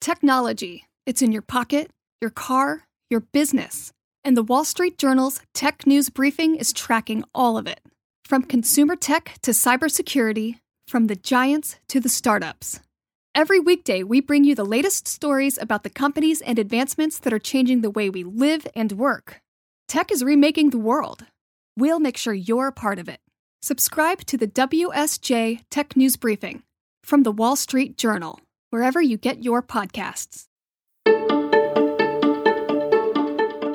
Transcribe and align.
Technology. 0.00 0.86
It's 1.04 1.20
in 1.20 1.30
your 1.30 1.42
pocket, 1.42 1.90
your 2.22 2.30
car, 2.30 2.84
your 3.10 3.20
business. 3.20 3.92
And 4.24 4.34
the 4.34 4.42
Wall 4.42 4.64
Street 4.64 4.96
Journal's 4.96 5.42
tech 5.52 5.86
news 5.86 6.08
briefing 6.08 6.56
is 6.56 6.72
tracking 6.72 7.22
all 7.34 7.58
of 7.58 7.66
it. 7.66 7.80
From 8.24 8.42
consumer 8.42 8.96
tech 8.96 9.34
to 9.42 9.50
cybersecurity, 9.50 10.56
from 10.88 11.08
the 11.08 11.16
giants 11.16 11.76
to 11.88 12.00
the 12.00 12.08
startups. 12.08 12.80
Every 13.34 13.60
weekday, 13.60 14.02
we 14.02 14.22
bring 14.22 14.44
you 14.44 14.54
the 14.54 14.64
latest 14.64 15.06
stories 15.06 15.58
about 15.58 15.82
the 15.82 15.90
companies 15.90 16.40
and 16.40 16.58
advancements 16.58 17.18
that 17.18 17.34
are 17.34 17.38
changing 17.38 17.82
the 17.82 17.90
way 17.90 18.08
we 18.08 18.24
live 18.24 18.66
and 18.74 18.92
work. 18.92 19.42
Tech 19.86 20.10
is 20.10 20.24
remaking 20.24 20.70
the 20.70 20.78
world. 20.78 21.26
We'll 21.76 22.00
make 22.00 22.16
sure 22.16 22.32
you're 22.32 22.68
a 22.68 22.72
part 22.72 22.98
of 22.98 23.08
it. 23.10 23.20
Subscribe 23.60 24.24
to 24.24 24.38
the 24.38 24.48
WSJ 24.48 25.60
Tech 25.70 25.94
News 25.94 26.16
Briefing 26.16 26.62
from 27.04 27.22
the 27.22 27.32
Wall 27.32 27.54
Street 27.54 27.98
Journal, 27.98 28.40
wherever 28.70 29.02
you 29.02 29.16
get 29.16 29.44
your 29.44 29.62
podcasts. 29.62 30.46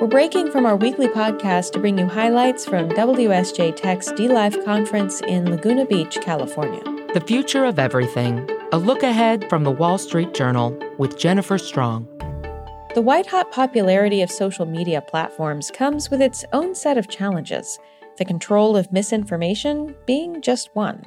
We're 0.00 0.08
breaking 0.08 0.50
from 0.50 0.66
our 0.66 0.76
weekly 0.76 1.08
podcast 1.08 1.72
to 1.72 1.78
bring 1.78 1.98
you 1.98 2.06
highlights 2.06 2.66
from 2.66 2.90
WSJ 2.90 3.74
Tech's 3.76 4.12
DLive 4.12 4.64
conference 4.64 5.20
in 5.22 5.50
Laguna 5.50 5.86
Beach, 5.86 6.18
California. 6.20 6.82
The 7.14 7.24
Future 7.26 7.64
of 7.64 7.78
Everything, 7.78 8.48
a 8.72 8.78
look 8.78 9.02
ahead 9.02 9.48
from 9.48 9.64
the 9.64 9.70
Wall 9.70 9.96
Street 9.98 10.34
Journal 10.34 10.78
with 10.98 11.18
Jennifer 11.18 11.56
Strong. 11.56 12.06
The 12.94 13.02
white 13.02 13.26
hot 13.26 13.50
popularity 13.50 14.22
of 14.22 14.30
social 14.30 14.64
media 14.64 15.00
platforms 15.00 15.70
comes 15.70 16.10
with 16.10 16.22
its 16.22 16.44
own 16.52 16.74
set 16.74 16.96
of 16.98 17.08
challenges, 17.08 17.78
the 18.16 18.24
control 18.24 18.76
of 18.76 18.92
misinformation 18.92 19.94
being 20.06 20.40
just 20.40 20.70
one. 20.74 21.04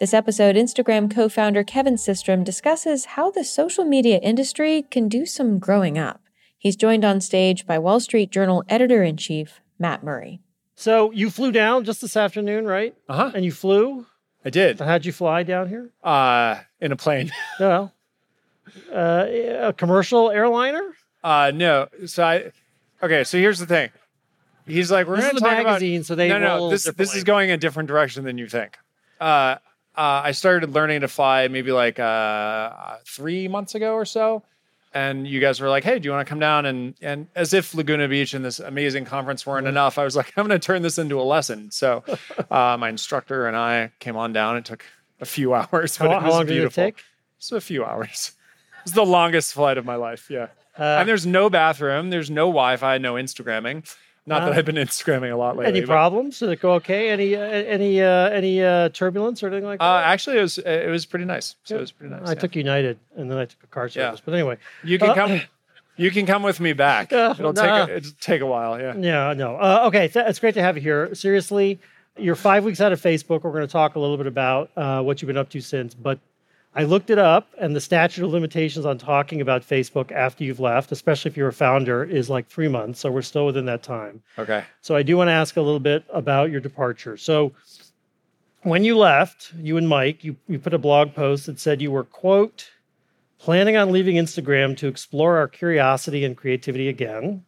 This 0.00 0.14
episode, 0.14 0.56
Instagram 0.56 1.14
co 1.14 1.28
founder 1.28 1.62
Kevin 1.62 1.96
Systrom 1.96 2.42
discusses 2.42 3.04
how 3.04 3.30
the 3.30 3.44
social 3.44 3.84
media 3.84 4.16
industry 4.18 4.82
can 4.90 5.08
do 5.08 5.26
some 5.26 5.58
growing 5.58 5.98
up. 5.98 6.22
He's 6.56 6.74
joined 6.76 7.04
on 7.04 7.20
stage 7.20 7.66
by 7.66 7.78
Wall 7.78 8.00
Street 8.00 8.30
Journal 8.30 8.64
editor 8.68 9.02
in 9.02 9.18
chief, 9.18 9.60
Matt 9.78 10.02
Murray. 10.02 10.40
So 10.74 11.10
you 11.10 11.28
flew 11.28 11.52
down 11.52 11.84
just 11.84 12.00
this 12.00 12.16
afternoon, 12.16 12.64
right? 12.64 12.94
Uh 13.08 13.14
huh. 13.16 13.32
And 13.34 13.44
you 13.44 13.52
flew? 13.52 14.06
I 14.42 14.48
did. 14.48 14.80
How'd 14.80 15.04
you 15.04 15.12
fly 15.12 15.42
down 15.42 15.68
here? 15.68 15.90
Uh, 16.02 16.60
in 16.80 16.92
a 16.92 16.96
plane. 16.96 17.30
No. 17.60 17.92
Uh, 18.94 19.26
a 19.68 19.72
commercial 19.76 20.30
airliner? 20.30 20.94
Uh, 21.24 21.50
no. 21.54 21.88
So 22.06 22.24
I. 22.24 22.52
Okay. 23.02 23.24
So 23.24 23.36
here's 23.36 23.58
the 23.58 23.66
thing. 23.66 23.90
He's 24.66 24.90
like, 24.90 25.06
we're 25.08 25.16
This 25.16 25.24
going 25.26 25.36
is 25.36 25.42
to 25.42 25.46
a 25.46 25.50
talk 25.56 25.64
magazine, 25.66 25.96
about. 25.96 26.06
so 26.06 26.14
they 26.14 26.28
no, 26.28 26.38
no. 26.38 26.70
This 26.70 26.84
this 26.84 26.92
differently. 26.94 27.18
is 27.18 27.24
going 27.24 27.50
a 27.50 27.56
different 27.58 27.88
direction 27.88 28.24
than 28.24 28.38
you 28.38 28.48
think. 28.48 28.78
Uh, 29.20 29.56
uh, 29.96 30.22
I 30.24 30.32
started 30.32 30.70
learning 30.72 31.00
to 31.02 31.08
fly 31.08 31.48
maybe 31.48 31.72
like 31.72 31.98
uh, 31.98 32.96
three 33.06 33.48
months 33.48 33.74
ago 33.74 33.94
or 33.94 34.04
so, 34.04 34.42
and 34.94 35.26
you 35.26 35.40
guys 35.40 35.60
were 35.60 35.68
like, 35.68 35.84
"Hey, 35.84 35.98
do 35.98 36.06
you 36.08 36.12
want 36.12 36.26
to 36.26 36.28
come 36.28 36.38
down?" 36.40 36.66
And 36.66 36.94
and 37.02 37.26
as 37.34 37.52
if 37.54 37.74
Laguna 37.74 38.08
Beach 38.08 38.34
and 38.34 38.44
this 38.44 38.58
amazing 38.60 39.04
conference 39.04 39.46
weren't 39.46 39.64
Mm-hmm. 39.64 39.68
enough, 39.76 39.98
I 39.98 40.04
was 40.04 40.16
like, 40.16 40.32
"I'm 40.36 40.46
going 40.46 40.58
to 40.58 40.64
turn 40.64 40.82
this 40.82 40.98
into 40.98 41.20
a 41.20 41.22
lesson." 41.24 41.70
So, 41.70 42.02
uh, 42.50 42.76
my 42.78 42.88
instructor 42.88 43.46
and 43.46 43.56
I 43.56 43.92
came 43.98 44.16
on 44.16 44.32
down. 44.32 44.56
It 44.56 44.64
took 44.64 44.84
a 45.20 45.26
few 45.26 45.54
hours. 45.54 45.98
but 45.98 46.10
How, 46.10 46.18
it 46.20 46.22
was 46.24 46.32
long 46.34 46.46
beautiful. 46.46 46.82
did 46.84 46.88
it 46.88 46.96
take? 46.96 47.04
So 47.38 47.56
a 47.56 47.60
few 47.60 47.84
hours. 47.84 48.32
It's 48.84 48.92
the 48.92 49.04
longest 49.04 49.52
flight 49.54 49.76
of 49.78 49.84
my 49.84 49.96
life. 49.96 50.30
Yeah. 50.30 50.48
Uh, 50.78 50.82
and 51.00 51.08
there's 51.08 51.26
no 51.26 51.50
bathroom. 51.50 52.08
There's 52.10 52.30
no 52.30 52.46
Wi-Fi. 52.46 52.98
No 52.98 53.14
Instagramming. 53.14 53.84
Not 54.30 54.44
that 54.46 54.52
Uh, 54.54 54.58
I've 54.58 54.64
been 54.64 54.76
Instagramming 54.76 55.32
a 55.32 55.36
lot 55.36 55.56
lately. 55.56 55.72
any 55.72 55.80
but- 55.80 55.88
problems? 55.88 56.38
Did 56.38 56.50
it 56.50 56.60
go 56.60 56.72
okay? 56.74 57.10
Any 57.10 57.34
uh, 57.36 57.40
any 57.40 58.00
uh, 58.00 58.28
any 58.30 58.62
uh, 58.62 58.88
turbulence 58.90 59.42
or 59.42 59.48
anything 59.48 59.64
like 59.64 59.80
that? 59.80 59.84
Uh, 59.84 60.00
actually, 60.04 60.38
it 60.38 60.42
was 60.42 60.58
it 60.58 60.88
was 60.88 61.04
pretty 61.04 61.24
nice. 61.24 61.56
So 61.64 61.76
it 61.76 61.80
was 61.80 61.92
pretty 61.92 62.14
nice. 62.14 62.22
I 62.28 62.32
yeah. 62.32 62.38
took 62.38 62.54
United 62.56 62.98
and 63.16 63.30
then 63.30 63.38
I 63.38 63.44
took 63.44 63.62
a 63.64 63.66
car 63.66 63.86
Yeah. 63.86 63.90
service. 64.10 64.22
But 64.24 64.34
anyway, 64.34 64.56
You 64.84 64.98
can 64.98 65.10
uh, 65.10 65.14
come. 65.14 65.40
You 65.96 66.10
can 66.10 66.24
come 66.24 66.42
with 66.42 66.60
me 66.60 66.72
back. 66.72 67.12
Uh, 67.20 67.34
it'll 67.38 67.52
nah. 67.52 67.62
take 67.86 67.90
a, 67.90 67.96
it'll 67.96 68.12
take 68.20 68.40
a 68.40 68.46
while. 68.46 68.80
Yeah. 68.80 68.94
Yeah, 68.96 69.34
no. 69.34 69.56
Uh, 69.56 69.82
okay, 69.88 70.08
th- 70.08 70.24
it's 70.28 70.38
great 70.38 70.54
to 70.54 70.62
have 70.62 70.76
you 70.76 70.82
here. 70.82 71.14
Seriously, 71.14 71.78
you're 72.16 72.36
five 72.36 72.64
weeks 72.64 72.80
out 72.80 72.92
of 72.92 73.00
Facebook. 73.02 73.42
We're 73.42 73.50
going 73.52 73.66
to 73.66 73.72
talk 73.72 73.96
a 73.96 74.00
little 74.00 74.16
bit 74.16 74.26
about 74.26 74.70
uh, 74.76 75.02
what 75.02 75.20
you've 75.20 75.26
been 75.26 75.36
up 75.36 75.50
to 75.50 75.60
since. 75.60 75.92
But 75.92 76.18
I 76.74 76.84
looked 76.84 77.10
it 77.10 77.18
up, 77.18 77.48
and 77.58 77.74
the 77.74 77.80
statute 77.80 78.24
of 78.24 78.30
limitations 78.30 78.86
on 78.86 78.96
talking 78.96 79.40
about 79.40 79.62
Facebook 79.62 80.12
after 80.12 80.44
you've 80.44 80.60
left, 80.60 80.92
especially 80.92 81.30
if 81.30 81.36
you're 81.36 81.48
a 81.48 81.52
founder, 81.52 82.04
is 82.04 82.30
like 82.30 82.46
three 82.46 82.68
months. 82.68 83.00
So 83.00 83.10
we're 83.10 83.22
still 83.22 83.46
within 83.46 83.64
that 83.64 83.82
time. 83.82 84.22
Okay. 84.38 84.64
So 84.80 84.94
I 84.94 85.02
do 85.02 85.16
want 85.16 85.28
to 85.28 85.32
ask 85.32 85.56
a 85.56 85.62
little 85.62 85.80
bit 85.80 86.04
about 86.12 86.50
your 86.50 86.60
departure. 86.60 87.16
So 87.16 87.52
when 88.62 88.84
you 88.84 88.96
left, 88.96 89.52
you 89.58 89.76
and 89.78 89.88
Mike, 89.88 90.22
you, 90.22 90.36
you 90.46 90.60
put 90.60 90.74
a 90.74 90.78
blog 90.78 91.12
post 91.12 91.46
that 91.46 91.58
said 91.58 91.82
you 91.82 91.90
were, 91.90 92.04
quote, 92.04 92.70
planning 93.38 93.76
on 93.76 93.90
leaving 93.90 94.16
Instagram 94.16 94.76
to 94.76 94.86
explore 94.86 95.38
our 95.38 95.48
curiosity 95.48 96.24
and 96.24 96.36
creativity 96.36 96.88
again, 96.88 97.44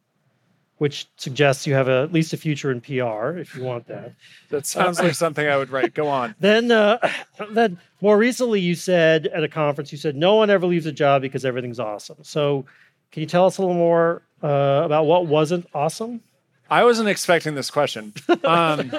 which 0.82 1.06
suggests 1.16 1.64
you 1.64 1.74
have 1.74 1.86
a, 1.86 2.02
at 2.02 2.12
least 2.12 2.32
a 2.32 2.36
future 2.36 2.72
in 2.72 2.80
PR 2.80 3.38
if 3.38 3.54
you 3.54 3.62
want 3.62 3.86
that. 3.86 4.14
That 4.48 4.66
sounds 4.66 4.98
like 4.98 5.14
something 5.14 5.46
I 5.46 5.56
would 5.56 5.70
write. 5.70 5.94
Go 5.94 6.08
on. 6.08 6.34
Then, 6.40 6.72
uh, 6.72 6.98
then 7.52 7.78
more 8.00 8.18
recently, 8.18 8.58
you 8.58 8.74
said 8.74 9.28
at 9.28 9.44
a 9.44 9.48
conference, 9.48 9.92
you 9.92 9.98
said 9.98 10.16
no 10.16 10.34
one 10.34 10.50
ever 10.50 10.66
leaves 10.66 10.86
a 10.86 10.90
job 10.90 11.22
because 11.22 11.44
everything's 11.44 11.78
awesome. 11.78 12.16
So, 12.22 12.64
can 13.12 13.20
you 13.20 13.28
tell 13.28 13.46
us 13.46 13.58
a 13.58 13.60
little 13.60 13.76
more 13.76 14.22
uh, 14.42 14.82
about 14.84 15.06
what 15.06 15.26
wasn't 15.26 15.68
awesome? 15.72 16.20
I 16.68 16.82
wasn't 16.82 17.08
expecting 17.08 17.54
this 17.54 17.70
question. 17.70 18.12
Um, 18.44 18.90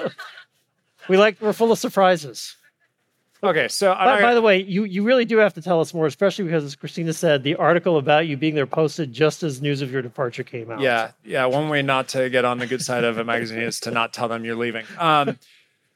We 1.06 1.18
like 1.18 1.38
we're 1.38 1.52
full 1.52 1.70
of 1.70 1.78
surprises. 1.78 2.56
Okay, 3.46 3.68
so 3.68 3.92
By, 3.94 4.18
I, 4.18 4.22
by 4.22 4.34
the 4.34 4.42
way, 4.42 4.62
you, 4.62 4.84
you 4.84 5.02
really 5.02 5.24
do 5.24 5.38
have 5.38 5.54
to 5.54 5.62
tell 5.62 5.80
us 5.80 5.94
more, 5.94 6.06
especially 6.06 6.44
because, 6.44 6.64
as 6.64 6.76
Christina 6.76 7.12
said, 7.12 7.42
the 7.42 7.54
article 7.56 7.98
about 7.98 8.26
you 8.26 8.36
being 8.36 8.54
there 8.54 8.66
posted 8.66 9.12
just 9.12 9.42
as 9.42 9.60
news 9.60 9.82
of 9.82 9.90
your 9.90 10.02
departure 10.02 10.42
came 10.42 10.70
out. 10.70 10.80
Yeah, 10.80 11.12
yeah. 11.24 11.46
One 11.46 11.68
way 11.68 11.82
not 11.82 12.08
to 12.08 12.30
get 12.30 12.44
on 12.44 12.58
the 12.58 12.66
good 12.66 12.82
side 12.82 13.04
of 13.04 13.18
a 13.18 13.24
magazine 13.24 13.60
is 13.60 13.80
to 13.80 13.90
not 13.90 14.12
tell 14.12 14.28
them 14.28 14.44
you're 14.44 14.56
leaving. 14.56 14.84
Um, 14.98 15.38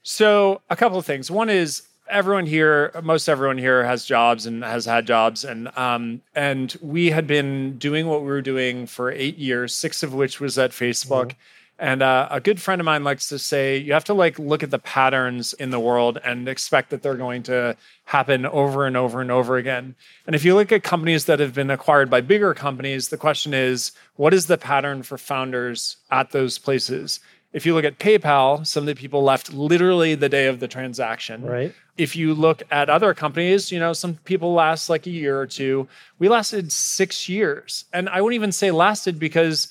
so 0.03 0.61
a 0.71 0.77
couple 0.77 0.99
of 0.99 1.07
things. 1.07 1.31
One 1.31 1.51
is 1.51 1.83
everyone 2.11 2.47
here, 2.47 2.93
most 3.03 3.29
everyone 3.29 3.59
here 3.59 3.85
has 3.85 4.05
jobs 4.05 4.47
and 4.47 4.63
has 4.65 4.87
had 4.87 5.07
jobs, 5.07 5.45
and 5.45 5.77
um, 5.77 6.23
and 6.35 6.77
we 6.81 7.11
had 7.11 7.27
been 7.27 7.79
doing 7.79 8.07
what 8.07 8.21
we 8.21 8.29
were 8.29 8.43
doing 8.43 8.87
for 8.87 9.11
eight 9.11 9.39
years, 9.39 9.75
six 9.75 10.03
of 10.03 10.15
which 10.15 10.41
was 10.41 10.59
at 10.59 10.71
Facebook. 10.71 11.35
And 11.79 12.03
uh, 12.03 12.27
a 12.31 12.41
good 12.41 12.61
friend 12.61 12.81
of 12.81 12.85
mine 12.87 13.05
likes 13.05 13.29
to 13.29 13.39
say 13.39 13.77
you 13.77 13.93
have 13.93 14.05
to 14.05 14.15
like 14.15 14.39
look 14.39 14.65
at 14.65 14.71
the 14.71 14.81
patterns 14.81 15.53
in 15.53 15.71
the 15.71 15.79
world 15.79 16.19
and 16.25 16.49
expect 16.49 16.91
that 16.91 17.03
they're 17.03 17.15
going 17.15 17.45
to 17.45 17.77
happen 18.05 18.47
over 18.47 18.85
and 18.85 18.97
over 18.97 19.21
and 19.21 19.31
over 19.31 19.57
again. 19.57 19.95
And 20.27 20.35
if 20.35 20.45
you 20.45 20.57
look 20.57 20.73
at 20.73 20.83
companies 20.83 21.27
that 21.27 21.39
have 21.39 21.55
been 21.55 21.71
acquired 21.71 22.11
by 22.11 22.21
bigger 22.21 22.53
companies, 22.53 23.09
the 23.09 23.17
question 23.17 23.55
is 23.55 23.93
what 24.17 24.35
is 24.35 24.47
the 24.47 24.59
pattern 24.59 25.05
for 25.05 25.17
founders 25.17 25.99
at 26.11 26.33
those 26.33 26.59
places? 26.59 27.21
If 27.53 27.65
you 27.65 27.75
look 27.75 27.85
at 27.85 27.99
PayPal, 27.99 28.67
some 28.67 28.83
of 28.83 28.87
the 28.87 28.95
people 28.95 29.23
left 29.23 29.53
literally 29.53 30.15
the 30.15 30.29
day 30.29 30.49
of 30.49 30.61
the 30.61 30.69
transaction. 30.69 31.45
Right. 31.45 31.75
If 31.97 32.15
you 32.15 32.35
look 32.35 32.63
at 32.71 32.91
other 32.91 33.15
companies, 33.15 33.73
you 33.73 33.79
know, 33.79 33.93
some 33.93 34.17
people 34.25 34.53
last 34.53 34.91
like 34.91 35.07
a 35.07 35.11
year 35.11 35.41
or 35.41 35.47
two. 35.47 35.89
We 36.19 36.29
lasted 36.29 36.71
six 36.73 37.29
years. 37.29 37.85
And 37.93 38.09
I 38.09 38.21
wouldn't 38.21 38.35
even 38.35 38.53
say 38.53 38.71
lasted 38.71 39.19
because 39.19 39.69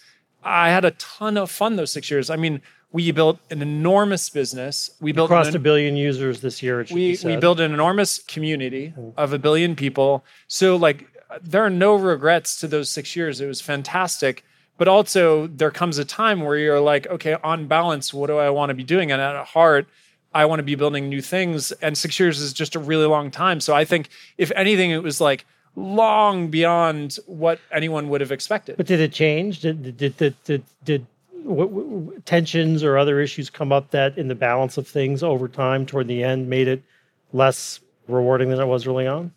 I 0.47 0.69
had 0.69 0.85
a 0.85 0.91
ton 0.91 1.37
of 1.37 1.51
fun 1.51 1.75
those 1.75 1.91
six 1.91 2.09
years. 2.09 2.29
I 2.29 2.35
mean, 2.35 2.61
we 2.91 3.11
built 3.11 3.39
an 3.51 3.61
enormous 3.61 4.29
business. 4.29 4.89
We 5.01 5.11
built 5.11 5.29
Crossed 5.29 5.49
an, 5.49 5.57
a 5.57 5.59
billion 5.59 5.95
users 5.97 6.41
this 6.41 6.63
year. 6.63 6.81
It 6.81 6.87
should 6.87 6.95
be 6.95 7.17
we 7.23 7.35
we 7.35 7.37
built 7.37 7.59
an 7.59 7.73
enormous 7.73 8.19
community 8.19 8.93
mm. 8.97 9.13
of 9.17 9.33
a 9.33 9.39
billion 9.39 9.75
people. 9.75 10.23
So 10.47 10.75
like 10.77 11.07
there 11.41 11.63
are 11.63 11.69
no 11.69 11.95
regrets 11.95 12.59
to 12.61 12.67
those 12.67 12.89
six 12.89 13.15
years. 13.15 13.41
It 13.41 13.47
was 13.47 13.61
fantastic. 13.61 14.43
But 14.77 14.87
also 14.87 15.47
there 15.47 15.71
comes 15.71 15.97
a 15.97 16.05
time 16.05 16.41
where 16.41 16.55
you're 16.55 16.79
like, 16.79 17.07
okay, 17.07 17.35
on 17.43 17.67
balance, 17.67 18.13
what 18.13 18.27
do 18.27 18.37
I 18.37 18.49
want 18.51 18.69
to 18.69 18.75
be 18.75 18.83
doing? 18.83 19.11
And 19.11 19.19
at 19.19 19.45
heart, 19.45 19.87
I 20.33 20.45
want 20.45 20.59
to 20.59 20.63
be 20.63 20.75
building 20.75 21.09
new 21.09 21.21
things. 21.21 21.71
And 21.73 21.97
six 21.97 22.19
years 22.19 22.39
is 22.39 22.53
just 22.53 22.75
a 22.75 22.79
really 22.79 23.07
long 23.07 23.31
time. 23.31 23.59
So 23.59 23.75
I 23.75 23.85
think 23.85 24.09
if 24.37 24.51
anything, 24.55 24.91
it 24.91 25.01
was 25.01 25.19
like 25.19 25.45
long 25.77 26.49
beyond 26.49 27.17
what 27.27 27.59
anyone 27.71 28.09
would 28.09 28.19
have 28.19 28.31
expected. 28.31 28.75
But 28.75 28.87
did 28.87 28.99
it 28.99 29.13
change? 29.13 29.61
Did 29.61 29.95
did 29.95 30.17
did 30.17 30.35
did, 30.43 30.63
did, 30.83 31.05
what, 31.43 31.69
what, 31.69 32.25
tensions 32.25 32.83
or 32.83 32.97
other 32.97 33.21
issues 33.21 33.49
come 33.49 33.71
up 33.71 33.91
that, 33.91 34.17
in 34.17 34.27
the 34.27 34.35
balance 34.35 34.77
of 34.77 34.87
things 34.87 35.23
over 35.23 35.47
time, 35.47 35.85
toward 35.85 36.07
the 36.07 36.23
end, 36.23 36.49
made 36.49 36.67
it 36.67 36.83
less 37.31 37.79
rewarding 38.07 38.49
than 38.49 38.59
it 38.59 38.65
was 38.65 38.87
early 38.87 39.07
on? 39.07 39.31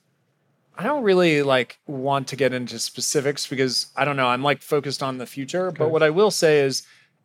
I 0.77 0.83
don't 0.83 1.03
really 1.03 1.43
like 1.43 1.79
want 1.87 2.27
to 2.29 2.37
get 2.37 2.55
into 2.55 2.79
specifics 2.79 3.47
because 3.47 3.89
I 3.95 4.07
don't 4.07 4.17
know. 4.17 4.29
I'm 4.29 4.43
like 4.43 4.63
focused 4.63 5.03
on 5.03 5.19
the 5.19 5.27
future. 5.27 5.71
But 5.71 5.91
what 5.91 6.03
I 6.03 6.09
will 6.09 6.31
say 6.31 6.61
is 6.61 6.85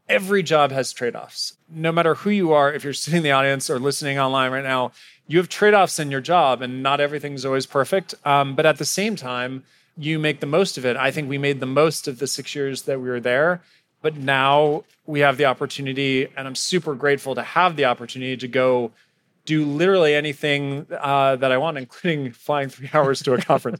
every 0.10 0.44
job 0.44 0.72
has 0.74 0.92
trade-offs. 0.92 1.54
No 1.70 1.94
matter 1.94 2.16
who 2.16 2.32
you 2.32 2.52
are, 2.52 2.74
if 2.74 2.84
you're 2.84 2.92
sitting 2.92 3.20
in 3.20 3.24
the 3.24 3.32
audience 3.32 3.70
or 3.70 3.80
listening 3.80 4.20
online 4.20 4.52
right 4.52 4.64
now, 4.64 4.92
you 5.28 5.38
have 5.38 5.50
trade-offs 5.50 6.00
in 6.00 6.12
your 6.12 6.22
job 6.22 6.62
and 6.62 6.84
not 6.84 7.00
everything's 7.00 7.46
always 7.46 7.66
perfect. 7.66 8.14
Um, 8.24 8.56
but 8.56 8.66
at 8.66 8.78
the 8.78 8.86
same 8.86 9.16
time, 9.16 9.64
you 9.98 10.20
make 10.20 10.40
the 10.40 10.46
most 10.46 10.78
of 10.78 10.86
it. 10.86 10.98
I 10.98 11.12
think 11.12 11.30
we 11.30 11.38
made 11.38 11.60
the 11.60 11.66
most 11.66 12.08
of 12.08 12.20
the 12.20 12.28
six 12.28 12.54
years 12.54 12.84
that 12.84 13.00
we 13.00 13.10
were 13.10 13.20
there. 13.20 13.62
But 14.02 14.18
now 14.18 14.84
we 15.08 15.22
have 15.22 15.38
the 15.38 15.46
opportunity, 15.46 16.28
and 16.38 16.48
I'm 16.48 16.56
super 16.56 16.94
grateful 16.94 17.34
to 17.36 17.42
have 17.42 17.76
the 17.76 17.86
opportunity 17.86 18.38
to 18.38 18.48
go 18.48 18.92
do 19.46 19.66
literally 19.66 20.14
anything 20.14 20.86
uh, 20.92 21.38
that 21.38 21.52
I 21.52 21.58
want, 21.58 21.78
including 21.78 22.32
flying 22.32 22.70
three 22.70 22.90
hours 22.94 23.24
to 23.24 23.34
a 23.34 23.42
conference. 23.42 23.80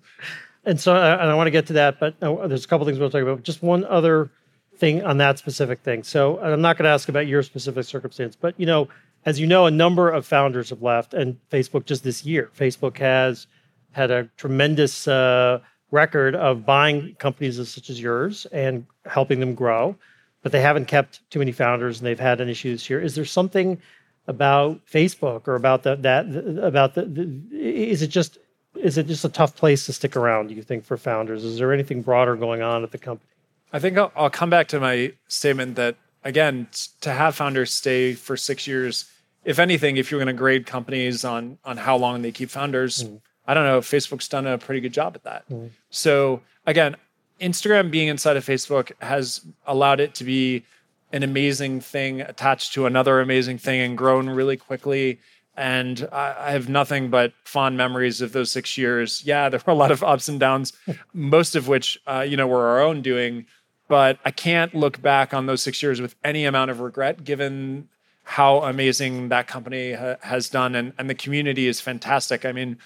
and 0.64 0.80
so 0.80 0.96
uh, 0.96 1.18
and 1.20 1.30
I 1.30 1.36
want 1.36 1.48
to 1.48 1.52
get 1.52 1.68
to 1.68 1.74
that, 1.74 2.00
but 2.00 2.16
uh, 2.24 2.48
there's 2.48 2.66
a 2.66 2.68
couple 2.68 2.86
things 2.86 2.98
we'll 2.98 3.10
talk 3.10 3.22
about. 3.22 3.44
Just 3.44 3.62
one 3.62 3.84
other 3.86 4.32
thing 4.78 5.04
on 5.04 5.18
that 5.18 5.38
specific 5.38 5.82
thing. 5.82 6.04
So 6.04 6.40
I'm 6.40 6.62
not 6.62 6.78
going 6.78 6.86
to 6.86 6.90
ask 6.90 7.08
about 7.08 7.28
your 7.28 7.44
specific 7.44 7.86
circumstance, 7.86 8.36
but 8.36 8.60
you 8.60 8.66
know, 8.66 8.88
as 9.26 9.40
you 9.40 9.48
know, 9.48 9.66
a 9.66 9.72
number 9.72 10.10
of 10.10 10.26
founders 10.26 10.70
have 10.70 10.82
left, 10.82 11.14
and 11.14 11.38
Facebook 11.50 11.86
just 11.86 12.04
this 12.04 12.24
year, 12.24 12.52
Facebook 12.58 12.98
has 12.98 13.48
had 13.92 14.12
a 14.12 14.30
tremendous 14.38 15.08
uh, 15.08 15.60
record 15.92 16.36
of 16.36 16.66
buying 16.66 17.16
companies 17.16 17.56
such 17.68 17.90
as 17.90 18.00
yours 18.00 18.46
and 18.52 18.86
helping 19.06 19.40
them 19.40 19.56
grow, 19.56 19.96
but 20.44 20.52
they 20.52 20.62
haven't 20.62 20.86
kept 20.86 21.28
too 21.32 21.40
many 21.40 21.52
founders, 21.52 22.00
and 22.00 22.06
they've 22.06 22.20
had 22.20 22.40
an 22.40 22.50
issue 22.50 22.72
this 22.72 22.90
year. 22.90 23.02
Is 23.02 23.16
there 23.16 23.26
something 23.26 23.82
about 24.28 24.86
Facebook 24.86 25.48
or 25.48 25.56
about 25.56 25.84
the, 25.84 25.96
that 25.98 26.26
about 26.64 26.96
the, 26.96 27.04
the 27.04 27.30
is 27.52 28.02
it 28.02 28.08
just 28.08 28.38
is 28.76 28.98
it 28.98 29.08
just 29.08 29.24
a 29.24 29.30
tough 29.30 29.56
place 29.56 29.86
to 29.86 29.94
stick 29.94 30.16
around? 30.16 30.48
Do 30.48 30.56
you 30.56 30.62
think 30.62 30.84
for 30.84 30.98
founders? 30.98 31.44
Is 31.44 31.58
there 31.58 31.72
anything 31.72 32.02
broader 32.02 32.36
going 32.36 32.62
on 32.62 32.84
at 32.84 32.92
the 32.92 32.98
company? 32.98 33.30
I 33.72 33.80
think 33.80 33.98
I'll, 33.98 34.12
I'll 34.16 34.30
come 34.30 34.50
back 34.50 34.68
to 34.70 34.80
my 34.80 35.14
statement 35.28 35.76
that 35.76 35.96
again, 36.26 36.68
to 37.02 37.12
have 37.12 37.36
founders 37.36 37.72
stay 37.72 38.14
for 38.14 38.36
six 38.36 38.68
years, 38.68 39.06
if 39.46 39.60
anything, 39.60 39.98
if 39.98 40.12
you're 40.12 40.20
going 40.20 40.28
to 40.28 40.34
grade 40.34 40.66
companies 40.66 41.24
on 41.24 41.58
on 41.64 41.78
how 41.78 41.96
long 41.96 42.22
they 42.22 42.32
keep 42.32 42.50
founders, 42.50 43.04
mm. 43.04 43.22
I 43.48 43.54
don't 43.54 43.66
know. 43.66 43.80
Facebook's 43.80 44.28
done 44.28 44.48
a 44.48 44.58
pretty 44.58 44.82
good 44.82 44.94
job 44.94 45.16
at 45.16 45.24
that. 45.24 45.48
Mm. 45.50 45.70
So 45.92 46.42
again, 46.66 46.98
Instagram 47.40 47.92
being 47.92 48.08
inside 48.08 48.38
of 48.38 48.46
Facebook 48.46 48.92
has 49.02 49.42
allowed 49.66 50.00
it 50.00 50.16
to 50.16 50.24
be 50.24 50.66
an 51.12 51.24
amazing 51.24 51.80
thing 51.80 52.22
attached 52.22 52.74
to 52.74 52.86
another 52.86 53.22
amazing 53.22 53.58
thing 53.58 53.82
and 53.82 53.98
grown 53.98 54.30
really 54.30 54.58
quickly. 54.58 55.20
And 55.58 56.10
I, 56.12 56.52
have 56.52 56.68
nothing 56.68 57.10
but 57.10 57.32
fond 57.46 57.78
memories 57.78 58.20
of 58.20 58.34
those 58.34 58.52
six 58.52 58.78
years. 58.78 59.24
Yeah, 59.26 59.48
there 59.48 59.62
were 59.66 59.72
a 59.72 59.76
lot 59.76 59.92
of 59.92 60.04
ups 60.04 60.28
and 60.28 60.38
downs, 60.38 60.74
most 61.14 61.56
of 61.56 61.70
which, 61.70 61.98
uh, 62.08 62.26
you 62.28 62.36
know, 62.36 62.48
were 62.48 62.68
our 62.68 62.82
own 62.82 63.02
doing. 63.02 63.46
But 63.88 64.20
I 64.26 64.32
can't 64.32 64.76
look 64.76 65.02
back 65.02 65.34
on 65.34 65.46
those 65.46 65.62
six 65.62 65.82
years 65.82 66.02
with 66.02 66.16
any 66.26 66.44
amount 66.44 66.72
of 66.72 66.82
regret, 66.82 67.24
given 67.24 67.88
how 68.26 68.64
amazing 68.64 69.30
that 69.30 69.48
company 69.48 69.94
ha- 69.94 70.18
has 70.22 70.50
done. 70.50 70.76
And, 70.76 70.94
and 70.98 71.10
the 71.10 71.16
community 71.16 71.68
is 71.68 71.80
fantastic. 71.80 72.44
I 72.44 72.52
mean, 72.52 72.78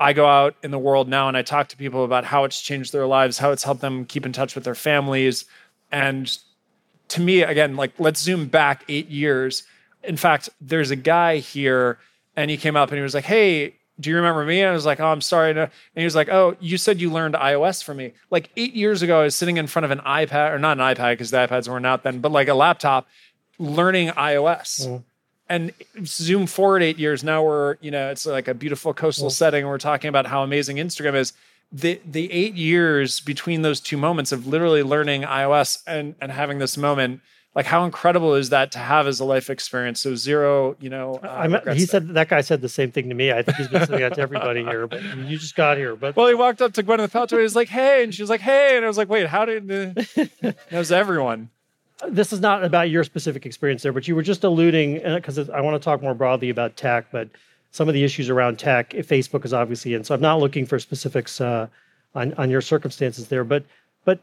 I 0.00 0.12
go 0.12 0.26
out 0.26 0.56
in 0.62 0.70
the 0.70 0.78
world 0.78 1.08
now 1.08 1.28
and 1.28 1.36
I 1.36 1.42
talk 1.42 1.68
to 1.68 1.76
people 1.76 2.04
about 2.04 2.24
how 2.24 2.44
it's 2.44 2.62
changed 2.62 2.92
their 2.92 3.06
lives, 3.06 3.38
how 3.38 3.50
it's 3.50 3.64
helped 3.64 3.80
them 3.80 4.04
keep 4.04 4.24
in 4.24 4.32
touch 4.32 4.54
with 4.54 4.64
their 4.64 4.76
families. 4.76 5.44
And 5.90 6.38
to 7.08 7.20
me, 7.20 7.42
again, 7.42 7.76
like 7.76 7.92
let's 7.98 8.20
zoom 8.20 8.46
back 8.46 8.84
eight 8.88 9.08
years. 9.08 9.64
In 10.04 10.16
fact, 10.16 10.48
there's 10.60 10.92
a 10.92 10.96
guy 10.96 11.38
here 11.38 11.98
and 12.36 12.50
he 12.50 12.56
came 12.56 12.76
up 12.76 12.90
and 12.90 12.98
he 12.98 13.02
was 13.02 13.14
like, 13.14 13.24
Hey, 13.24 13.74
do 13.98 14.10
you 14.10 14.16
remember 14.16 14.44
me? 14.44 14.60
And 14.60 14.70
I 14.70 14.72
was 14.72 14.86
like, 14.86 15.00
Oh, 15.00 15.08
I'm 15.08 15.20
sorry. 15.20 15.50
And 15.50 15.58
uh, 15.58 15.66
he 15.96 16.04
was 16.04 16.14
like, 16.14 16.28
Oh, 16.28 16.56
you 16.60 16.78
said 16.78 17.00
you 17.00 17.10
learned 17.10 17.34
iOS 17.34 17.82
from 17.82 17.96
me. 17.96 18.12
Like 18.30 18.50
eight 18.56 18.74
years 18.74 19.02
ago, 19.02 19.22
I 19.22 19.24
was 19.24 19.34
sitting 19.34 19.56
in 19.56 19.66
front 19.66 19.84
of 19.84 19.90
an 19.90 19.98
iPad, 20.00 20.52
or 20.52 20.58
not 20.60 20.78
an 20.78 20.84
iPad 20.84 21.14
because 21.14 21.32
the 21.32 21.38
iPads 21.38 21.68
weren't 21.68 21.86
out 21.86 22.04
then, 22.04 22.20
but 22.20 22.30
like 22.30 22.46
a 22.46 22.54
laptop 22.54 23.08
learning 23.58 24.08
iOS. 24.08 24.86
Mm. 24.86 25.04
And 25.50 25.72
zoom 26.04 26.46
forward 26.46 26.82
eight 26.82 26.98
years, 26.98 27.24
now 27.24 27.42
we're, 27.42 27.76
you 27.80 27.90
know, 27.90 28.10
it's 28.10 28.26
like 28.26 28.48
a 28.48 28.54
beautiful 28.54 28.92
coastal 28.92 29.28
mm. 29.28 29.32
setting. 29.32 29.60
And 29.62 29.70
we're 29.70 29.78
talking 29.78 30.10
about 30.10 30.26
how 30.26 30.42
amazing 30.42 30.76
Instagram 30.76 31.14
is 31.14 31.32
the 31.70 32.00
the 32.04 32.30
eight 32.32 32.54
years 32.54 33.20
between 33.20 33.62
those 33.62 33.80
two 33.80 33.96
moments 33.96 34.32
of 34.32 34.46
literally 34.46 34.82
learning 34.82 35.22
iOS 35.22 35.82
and 35.86 36.14
and 36.20 36.32
having 36.32 36.58
this 36.58 36.76
moment 36.76 37.20
like 37.54 37.66
how 37.66 37.84
incredible 37.84 38.34
is 38.34 38.50
that 38.50 38.72
to 38.72 38.78
have 38.78 39.06
as 39.06 39.20
a 39.20 39.24
life 39.24 39.50
experience 39.50 40.00
so 40.00 40.14
zero 40.14 40.76
you 40.80 40.88
know 40.88 41.16
uh, 41.16 41.74
he 41.74 41.84
said 41.84 42.08
that 42.08 42.28
guy 42.28 42.40
said 42.40 42.62
the 42.62 42.68
same 42.68 42.90
thing 42.90 43.08
to 43.10 43.14
me 43.14 43.32
i 43.32 43.42
think 43.42 43.58
he's 43.58 43.68
been 43.68 43.86
saying 43.86 44.00
that 44.00 44.14
to 44.14 44.20
everybody 44.20 44.64
here 44.64 44.86
but 44.86 45.02
you 45.02 45.36
just 45.36 45.56
got 45.56 45.76
here 45.76 45.94
but 45.94 46.16
well 46.16 46.28
he 46.28 46.34
walked 46.34 46.62
up 46.62 46.72
to 46.72 46.82
gwyneth 46.82 47.10
paltrow 47.10 47.36
he 47.36 47.42
was 47.42 47.56
like 47.56 47.68
hey 47.68 48.02
and 48.02 48.14
she 48.14 48.22
was 48.22 48.30
like 48.30 48.40
hey 48.40 48.76
and 48.76 48.84
i 48.84 48.88
was 48.88 48.96
like 48.96 49.10
wait 49.10 49.26
how 49.26 49.44
did 49.44 49.68
the... 49.68 50.56
was 50.72 50.90
everyone 50.90 51.50
this 52.08 52.32
is 52.32 52.40
not 52.40 52.62
about 52.64 52.90
your 52.90 53.02
specific 53.02 53.44
experience 53.44 53.82
there 53.82 53.92
but 53.92 54.06
you 54.06 54.14
were 54.14 54.22
just 54.22 54.44
alluding 54.44 55.02
because 55.14 55.50
i 55.50 55.60
want 55.60 55.80
to 55.80 55.84
talk 55.84 56.00
more 56.00 56.14
broadly 56.14 56.50
about 56.50 56.76
tech 56.76 57.06
but 57.10 57.28
some 57.70 57.88
of 57.88 57.94
the 57.94 58.04
issues 58.04 58.30
around 58.30 58.58
tech. 58.58 58.90
Facebook 58.90 59.44
is 59.44 59.52
obviously 59.52 59.94
in, 59.94 60.04
so 60.04 60.14
I'm 60.14 60.20
not 60.20 60.40
looking 60.40 60.66
for 60.66 60.78
specifics 60.78 61.40
uh, 61.40 61.66
on 62.14 62.34
on 62.34 62.50
your 62.50 62.60
circumstances 62.60 63.28
there, 63.28 63.44
but 63.44 63.64
but 64.04 64.20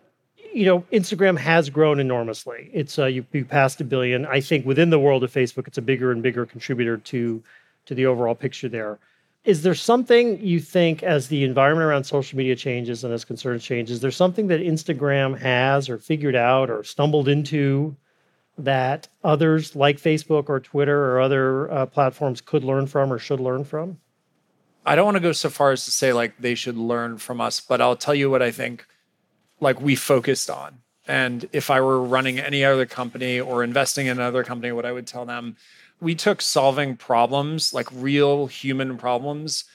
you 0.54 0.66
know, 0.66 0.82
Instagram 0.92 1.38
has 1.38 1.70
grown 1.70 2.00
enormously. 2.00 2.70
It's 2.74 2.98
uh, 2.98 3.06
you, 3.06 3.26
you 3.32 3.46
passed 3.46 3.82
a 3.82 3.84
billion. 3.84 4.26
I 4.26 4.42
think 4.42 4.66
within 4.66 4.90
the 4.90 5.00
world 5.00 5.24
of 5.24 5.32
Facebook, 5.32 5.68
it's 5.68 5.78
a 5.78 5.82
bigger 5.82 6.12
and 6.12 6.24
bigger 6.24 6.46
contributor 6.46 6.98
to 6.98 7.44
to 7.86 7.96
the 7.96 8.06
overall 8.06 8.36
picture 8.36 8.70
there. 8.70 8.98
Is 9.46 9.62
there 9.62 9.76
something 9.76 10.44
you 10.44 10.60
think 10.60 11.04
as 11.04 11.28
the 11.28 11.44
environment 11.44 11.86
around 11.86 12.04
social 12.04 12.36
media 12.36 12.56
changes 12.56 13.04
and 13.04 13.14
as 13.14 13.24
concerns 13.24 13.64
change, 13.64 13.92
is 13.92 14.02
there 14.02 14.12
something 14.12 14.48
that 14.48 14.60
Instagram 14.60 15.40
has 15.40 15.88
or 15.88 16.00
figured 16.00 16.36
out 16.36 16.72
or 16.72 16.84
stumbled 16.84 17.28
into 17.28 17.96
that 18.58 19.08
others 19.24 19.76
like 19.76 19.98
Facebook 19.98 20.50
or 20.50 20.60
Twitter 20.60 21.12
or 21.12 21.20
other 21.20 21.72
uh, 21.72 21.86
platforms 21.86 22.42
could 22.42 22.64
learn 22.64 22.88
from 22.88 23.14
or 23.14 23.20
should 23.20 23.40
learn 23.40 23.64
from? 23.64 24.00
I 24.84 24.96
don't 24.96 25.06
want 25.06 25.18
to 25.18 25.22
go 25.22 25.32
so 25.32 25.50
far 25.50 25.72
as 25.72 25.86
to 25.86 25.92
say 25.92 26.12
like 26.12 26.38
they 26.40 26.56
should 26.56 26.78
learn 26.78 27.20
from 27.20 27.40
us, 27.40 27.60
but 27.60 27.82
I'll 27.82 27.96
tell 27.96 28.16
you 28.16 28.32
what 28.32 28.42
I 28.42 28.50
think 28.50 28.88
like 29.60 29.80
we 29.80 29.96
focused 29.96 30.50
on. 30.50 30.80
And 31.08 31.48
if 31.54 31.70
I 31.70 31.82
were 31.82 32.02
running 32.02 32.40
any 32.40 32.66
other 32.66 32.88
company 32.88 33.40
or 33.40 33.64
investing 33.64 34.08
in 34.08 34.18
another 34.18 34.44
company, 34.44 34.72
what 34.72 34.86
I 34.86 34.92
would 34.92 35.06
tell 35.06 35.26
them, 35.26 35.56
we 36.02 36.16
took 36.16 36.42
solving 36.42 36.96
problems, 36.96 37.74
like 37.74 37.88
real 37.94 38.48
human 38.48 38.98
problems, 38.98 39.66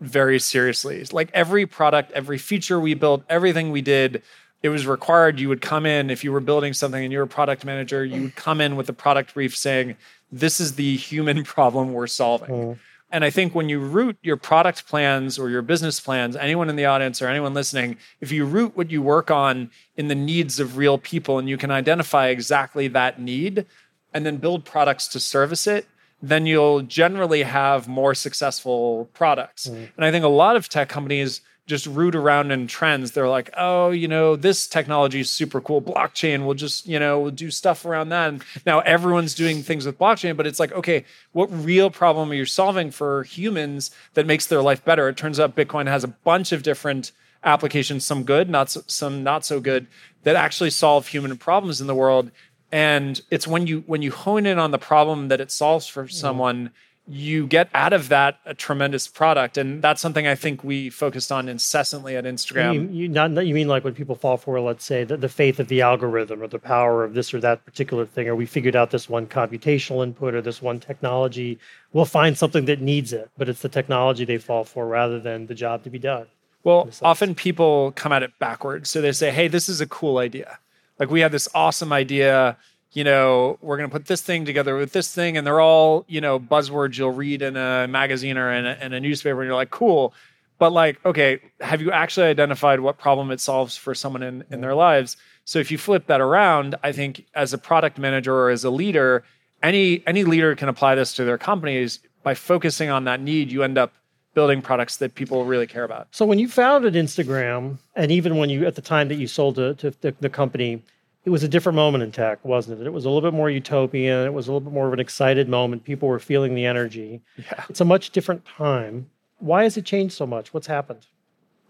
very 0.00 0.38
seriously. 0.38 1.04
Like 1.12 1.30
every 1.34 1.66
product, 1.66 2.12
every 2.12 2.38
feature 2.38 2.78
we 2.78 2.94
built, 2.94 3.24
everything 3.28 3.70
we 3.70 3.82
did 3.82 4.22
it 4.62 4.68
was 4.68 4.86
required 4.86 5.38
you 5.38 5.48
would 5.48 5.60
come 5.60 5.86
in 5.86 6.10
if 6.10 6.24
you 6.24 6.32
were 6.32 6.40
building 6.40 6.72
something 6.72 7.02
and 7.02 7.12
you're 7.12 7.24
a 7.24 7.28
product 7.28 7.64
manager 7.64 8.04
you 8.04 8.22
would 8.22 8.36
come 8.36 8.60
in 8.60 8.76
with 8.76 8.88
a 8.88 8.92
product 8.92 9.34
brief 9.34 9.56
saying 9.56 9.96
this 10.32 10.60
is 10.60 10.74
the 10.74 10.96
human 10.96 11.44
problem 11.54 11.92
we're 11.92 12.06
solving 12.06 12.50
mm. 12.50 12.78
and 13.10 13.24
i 13.24 13.30
think 13.30 13.54
when 13.54 13.68
you 13.68 13.78
root 13.78 14.16
your 14.22 14.36
product 14.36 14.86
plans 14.86 15.38
or 15.38 15.48
your 15.50 15.62
business 15.62 16.00
plans 16.00 16.36
anyone 16.36 16.68
in 16.68 16.76
the 16.76 16.84
audience 16.84 17.22
or 17.22 17.28
anyone 17.28 17.54
listening 17.54 17.96
if 18.20 18.32
you 18.32 18.44
root 18.44 18.76
what 18.76 18.90
you 18.90 19.00
work 19.02 19.30
on 19.30 19.70
in 19.96 20.08
the 20.08 20.14
needs 20.14 20.58
of 20.58 20.76
real 20.76 20.98
people 20.98 21.38
and 21.38 21.48
you 21.48 21.56
can 21.56 21.70
identify 21.70 22.28
exactly 22.28 22.88
that 22.88 23.20
need 23.20 23.66
and 24.12 24.24
then 24.26 24.36
build 24.36 24.64
products 24.64 25.08
to 25.08 25.20
service 25.20 25.66
it 25.66 25.86
then 26.20 26.46
you'll 26.46 26.82
generally 26.82 27.44
have 27.44 27.86
more 27.86 28.14
successful 28.14 29.08
products 29.14 29.66
mm. 29.66 29.88
and 29.96 30.04
i 30.04 30.10
think 30.10 30.24
a 30.24 30.28
lot 30.28 30.56
of 30.56 30.68
tech 30.68 30.88
companies 30.88 31.40
just 31.68 31.86
root 31.86 32.16
around 32.16 32.50
in 32.50 32.66
trends. 32.66 33.12
They're 33.12 33.28
like, 33.28 33.50
oh, 33.56 33.90
you 33.90 34.08
know, 34.08 34.36
this 34.36 34.66
technology 34.66 35.20
is 35.20 35.30
super 35.30 35.60
cool. 35.60 35.82
Blockchain 35.82 36.46
We'll 36.46 36.54
just, 36.54 36.86
you 36.86 36.98
know, 36.98 37.20
we'll 37.20 37.30
do 37.30 37.50
stuff 37.50 37.84
around 37.84 38.08
that. 38.08 38.28
And 38.30 38.44
now 38.64 38.80
everyone's 38.80 39.34
doing 39.34 39.62
things 39.62 39.84
with 39.84 39.98
blockchain, 39.98 40.36
but 40.36 40.46
it's 40.46 40.58
like, 40.58 40.72
okay, 40.72 41.04
what 41.32 41.46
real 41.52 41.90
problem 41.90 42.30
are 42.30 42.34
you 42.34 42.46
solving 42.46 42.90
for 42.90 43.22
humans 43.24 43.90
that 44.14 44.26
makes 44.26 44.46
their 44.46 44.62
life 44.62 44.82
better? 44.84 45.08
It 45.08 45.18
turns 45.18 45.38
out 45.38 45.54
Bitcoin 45.54 45.86
has 45.86 46.02
a 46.02 46.08
bunch 46.08 46.52
of 46.52 46.62
different 46.62 47.12
applications, 47.44 48.04
some 48.04 48.24
good, 48.24 48.48
not 48.48 48.70
so, 48.70 48.82
some 48.86 49.22
not 49.22 49.44
so 49.44 49.60
good, 49.60 49.86
that 50.22 50.36
actually 50.36 50.70
solve 50.70 51.06
human 51.06 51.36
problems 51.36 51.80
in 51.82 51.86
the 51.86 51.94
world. 51.94 52.30
And 52.70 53.20
it's 53.30 53.46
when 53.46 53.66
you 53.66 53.84
when 53.86 54.02
you 54.02 54.10
hone 54.10 54.46
in 54.46 54.58
on 54.58 54.70
the 54.70 54.78
problem 54.78 55.28
that 55.28 55.40
it 55.40 55.50
solves 55.50 55.86
for 55.86 56.04
mm. 56.04 56.12
someone 56.12 56.70
you 57.08 57.46
get 57.46 57.70
out 57.72 57.94
of 57.94 58.10
that 58.10 58.38
a 58.44 58.52
tremendous 58.52 59.08
product. 59.08 59.56
And 59.56 59.80
that's 59.82 60.00
something 60.00 60.26
i 60.26 60.34
think 60.34 60.62
we 60.62 60.90
focused 60.90 61.32
on 61.32 61.48
incessantly 61.48 62.16
at 62.16 62.24
instagram. 62.24 62.74
you, 62.74 62.88
you, 63.02 63.08
not, 63.08 63.46
you 63.46 63.54
mean 63.54 63.68
like 63.68 63.84
when 63.84 63.94
people 63.94 64.14
fall 64.14 64.36
for 64.36 64.60
let's 64.60 64.84
say 64.84 65.04
the, 65.04 65.16
the 65.16 65.28
faith 65.28 65.58
of 65.58 65.68
the 65.68 65.80
algorithm 65.80 66.42
or 66.42 66.46
the 66.46 66.58
power 66.58 67.04
of 67.04 67.14
this 67.14 67.32
or 67.32 67.40
that 67.40 67.64
particular 67.64 68.04
thing 68.04 68.28
or 68.28 68.36
we 68.36 68.44
figured 68.46 68.76
out 68.76 68.90
this 68.90 69.08
one 69.08 69.26
computational 69.26 70.02
input 70.02 70.34
or 70.34 70.42
this 70.42 70.60
one 70.60 70.78
technology 70.78 71.58
we'll 71.92 72.04
find 72.04 72.36
something 72.36 72.66
that 72.66 72.80
needs 72.80 73.12
it 73.12 73.30
but 73.38 73.48
it's 73.48 73.62
the 73.62 73.68
technology 73.68 74.24
they 74.24 74.38
fall 74.38 74.64
for 74.64 74.86
rather 74.86 75.18
than 75.18 75.46
the 75.46 75.54
job 75.54 75.82
to 75.82 75.90
be 75.90 75.98
done. 75.98 76.26
Well 76.64 76.90
often 77.02 77.34
people 77.34 77.92
come 77.92 78.12
at 78.12 78.22
it 78.22 78.38
backwards. 78.38 78.90
So 78.90 79.00
they 79.00 79.12
say 79.12 79.30
hey 79.30 79.48
this 79.48 79.68
is 79.68 79.80
a 79.80 79.86
cool 79.86 80.18
idea 80.18 80.58
like 80.98 81.10
we 81.10 81.20
had 81.20 81.32
this 81.32 81.48
awesome 81.54 81.92
idea 81.92 82.56
you 82.92 83.04
know, 83.04 83.58
we're 83.60 83.76
going 83.76 83.88
to 83.88 83.92
put 83.92 84.06
this 84.06 84.22
thing 84.22 84.44
together 84.44 84.74
with 84.76 84.92
this 84.92 85.14
thing, 85.14 85.36
and 85.36 85.46
they're 85.46 85.60
all, 85.60 86.04
you 86.08 86.20
know, 86.20 86.40
buzzwords 86.40 86.96
you'll 86.96 87.12
read 87.12 87.42
in 87.42 87.56
a 87.56 87.86
magazine 87.86 88.38
or 88.38 88.52
in 88.52 88.66
a, 88.66 88.78
in 88.80 88.92
a 88.92 89.00
newspaper, 89.00 89.40
and 89.40 89.46
you're 89.46 89.54
like, 89.54 89.70
cool. 89.70 90.14
But 90.58 90.72
like, 90.72 91.04
okay, 91.04 91.40
have 91.60 91.80
you 91.80 91.92
actually 91.92 92.26
identified 92.26 92.80
what 92.80 92.98
problem 92.98 93.30
it 93.30 93.40
solves 93.40 93.76
for 93.76 93.94
someone 93.94 94.22
in, 94.22 94.44
in 94.50 94.60
their 94.60 94.74
lives? 94.74 95.16
So 95.44 95.58
if 95.58 95.70
you 95.70 95.78
flip 95.78 96.06
that 96.06 96.20
around, 96.20 96.74
I 96.82 96.92
think 96.92 97.26
as 97.34 97.52
a 97.52 97.58
product 97.58 97.98
manager 97.98 98.34
or 98.34 98.50
as 98.50 98.64
a 98.64 98.70
leader, 98.70 99.22
any 99.62 100.02
any 100.06 100.24
leader 100.24 100.54
can 100.54 100.68
apply 100.68 100.94
this 100.94 101.14
to 101.14 101.24
their 101.24 101.38
companies 101.38 102.00
by 102.22 102.34
focusing 102.34 102.90
on 102.90 103.04
that 103.04 103.20
need. 103.20 103.52
You 103.52 103.62
end 103.62 103.78
up 103.78 103.92
building 104.38 104.60
products 104.62 104.96
that 104.98 105.14
people 105.14 105.44
really 105.44 105.66
care 105.66 105.84
about. 105.84 106.08
So 106.10 106.24
when 106.24 106.38
you 106.38 106.48
founded 106.48 106.94
Instagram, 106.94 107.78
and 107.94 108.10
even 108.18 108.36
when 108.36 108.50
you 108.50 108.66
at 108.66 108.74
the 108.74 108.82
time 108.82 109.08
that 109.08 109.16
you 109.16 109.26
sold 109.26 109.54
to, 109.56 109.74
to 109.74 109.90
the, 110.02 110.14
the 110.20 110.30
company, 110.30 110.82
it 111.24 111.30
was 111.30 111.42
a 111.42 111.48
different 111.48 111.76
moment 111.76 112.04
in 112.04 112.10
tech, 112.12 112.44
wasn't 112.44 112.80
it? 112.80 112.86
It 112.86 112.92
was 112.92 113.04
a 113.04 113.10
little 113.10 113.28
bit 113.30 113.36
more 113.36 113.50
utopian. 113.50 114.26
It 114.26 114.32
was 114.32 114.46
a 114.48 114.52
little 114.52 114.66
bit 114.68 114.72
more 114.72 114.86
of 114.86 114.92
an 114.92 115.00
excited 115.00 115.48
moment. 115.48 115.84
People 115.84 116.08
were 116.08 116.18
feeling 116.18 116.54
the 116.54 116.66
energy. 116.66 117.20
Yeah. 117.36 117.64
It's 117.68 117.80
a 117.80 117.84
much 117.84 118.10
different 118.10 118.44
time. 118.44 119.10
Why 119.38 119.64
has 119.64 119.76
it 119.76 119.84
changed 119.84 120.14
so 120.14 120.26
much? 120.26 120.54
What's 120.54 120.66
happened? 120.66 121.06